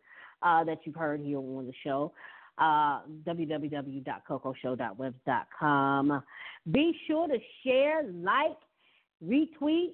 uh, 0.42 0.64
that 0.64 0.78
you've 0.84 0.96
heard 0.96 1.20
here 1.20 1.38
on 1.38 1.66
the 1.66 1.72
show. 1.84 2.12
Uh, 2.58 3.02
www.kokoshow.webs.com. 3.26 6.22
Be 6.72 6.92
sure 7.06 7.28
to 7.28 7.38
share, 7.64 8.02
like, 8.12 8.58
retweet, 9.24 9.92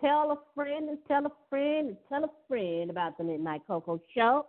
tell 0.00 0.30
a 0.30 0.38
friend 0.54 0.90
and 0.90 0.98
tell 1.08 1.26
a 1.26 1.32
friend 1.50 1.88
and 1.88 1.96
tell 2.08 2.22
a 2.24 2.30
friend 2.46 2.88
about 2.90 3.18
the 3.18 3.24
Midnight 3.24 3.62
Koko 3.66 4.00
Show. 4.14 4.46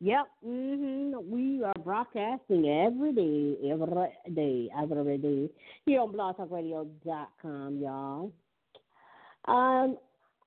Yep, 0.00 0.28
hmm 0.44 1.12
we 1.30 1.62
are 1.62 1.72
broadcasting 1.84 2.66
every 2.68 3.12
day, 3.12 3.56
every 3.70 3.86
day, 4.34 4.68
every 4.76 5.18
day 5.18 5.48
here 5.86 6.00
on 6.00 6.12
blogtalkradio.com, 6.12 7.78
y'all. 7.78 8.32
Um, 9.46 9.96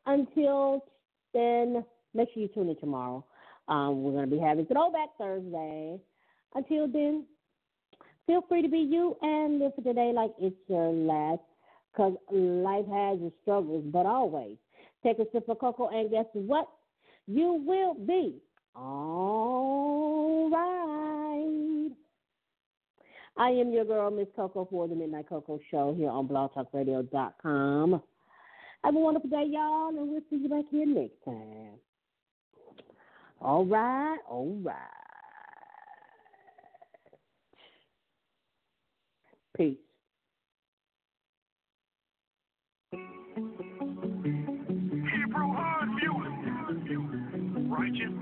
until 0.05 0.85
then, 1.33 1.83
make 2.13 2.29
sure 2.33 2.43
you 2.43 2.49
tune 2.49 2.69
in 2.69 2.79
tomorrow. 2.79 3.25
Um, 3.67 4.03
we're 4.03 4.11
going 4.11 4.29
to 4.29 4.35
be 4.35 4.41
having 4.41 4.65
Throwback 4.65 5.09
Thursday. 5.17 5.99
Until 6.53 6.87
then, 6.87 7.25
feel 8.27 8.43
free 8.47 8.61
to 8.61 8.69
be 8.69 8.79
you 8.79 9.17
and 9.21 9.59
live 9.59 9.73
for 9.75 9.81
today 9.81 10.11
like 10.13 10.31
it's 10.39 10.55
your 10.67 10.91
last, 10.91 11.41
because 11.91 12.13
life 12.31 12.85
has 12.91 13.19
its 13.21 13.35
struggles, 13.41 13.83
but 13.87 14.05
always 14.05 14.57
take 15.03 15.19
a 15.19 15.25
sip 15.31 15.47
of 15.49 15.59
cocoa, 15.59 15.89
and 15.89 16.09
guess 16.09 16.25
what? 16.33 16.67
You 17.27 17.63
will 17.65 17.93
be 17.93 18.41
all 18.75 20.49
right. 20.49 21.91
I 23.37 23.49
am 23.49 23.71
your 23.71 23.85
girl, 23.85 24.09
Miss 24.11 24.27
Koko, 24.35 24.67
for 24.69 24.87
the 24.87 24.95
Midnight 24.95 25.27
Koko 25.29 25.59
Show 25.69 25.93
here 25.97 26.09
on 26.09 26.27
blogtalkradio.com. 26.27 28.01
Have 28.85 28.95
a 28.95 28.99
wonderful 28.99 29.29
day, 29.31 29.45
y'all, 29.49 29.89
and 29.89 30.11
we'll 30.11 30.21
see 30.29 30.35
you 30.35 30.47
back 30.47 30.65
here 30.69 30.85
next 30.85 31.15
time. 31.25 31.79
All 33.41 33.65
right, 33.65 34.19
all 34.29 34.55
right. 34.61 34.75
Peace. 39.57 39.77
Hebrew 42.91 43.07
hard 45.33 45.89
music. 45.89 46.33
Righteous. 47.67 48.13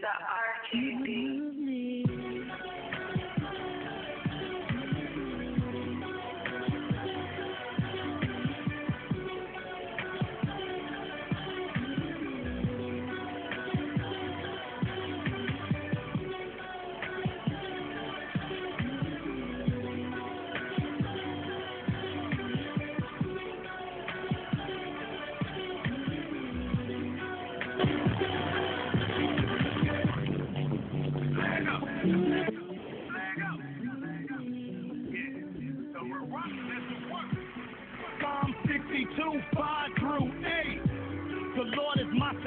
The 0.00 0.08
RTB. 0.08 0.55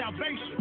Salvation, 0.10 0.59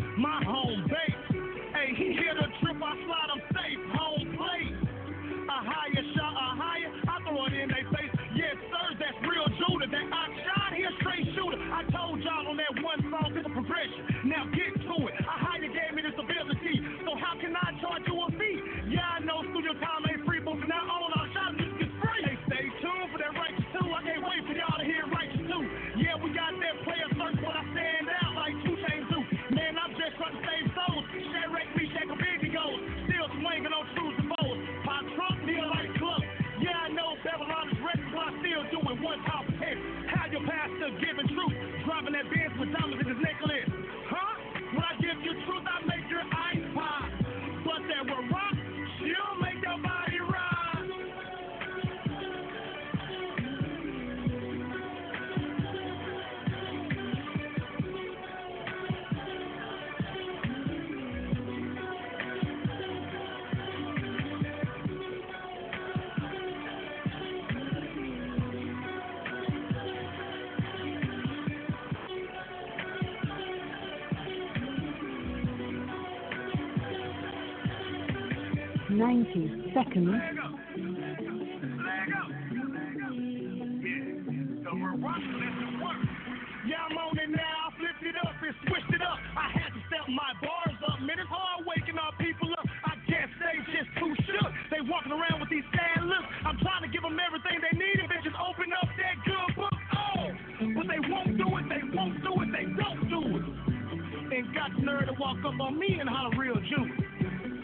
hot 104.69 104.81
nerd 104.83 105.07
to 105.07 105.21
walk 105.21 105.39
up 105.45 105.61
on 105.61 105.79
me 105.79 105.99
and 106.01 106.09
holler 106.09 106.37
real 106.39 106.55
juice, 106.55 107.05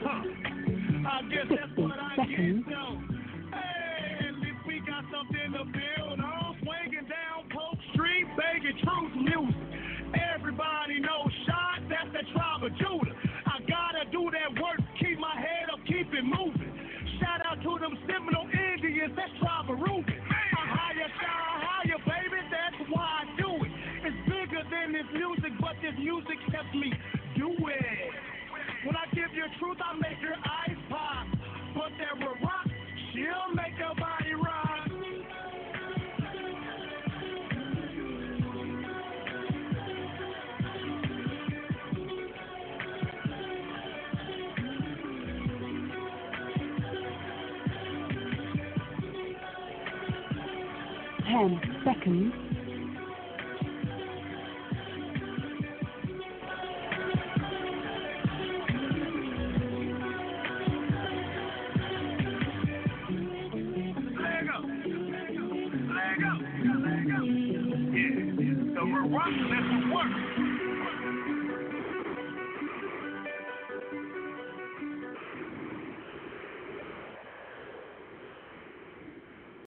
Huh. 0.03 0.23
I 1.07 1.23
guess 1.29 1.47
that's 1.49 1.77
what 1.77 1.93
I 1.99 2.17
get 2.27 2.67
though. 2.69 3.01
Hey, 3.53 4.27
at 4.29 4.35
least 4.41 4.61
we 4.67 4.81
got 4.81 5.05
something 5.13 5.53
to 5.53 5.65
build 5.65 6.21
on. 6.21 6.57
Swinging 6.63 7.09
down 7.09 7.49
Polk 7.53 7.79
Street, 7.93 8.27
begging 8.37 8.79
truth 8.83 9.15
music. 9.17 9.74
me. 26.75 26.93
When 28.85 28.97
I 28.97 29.07
give 29.14 29.33
you 29.35 29.45
truth, 29.59 29.79
I 29.83 29.95
make 29.97 30.20
your 30.20 30.35
eyes 30.35 30.77
pop. 30.91 31.27
But 31.75 31.93
she'll 33.12 33.55
make 33.55 33.79
your 33.79 33.95
body 33.95 34.35
rock. 34.35 34.89
Ten 51.27 51.61
seconds 51.85 52.43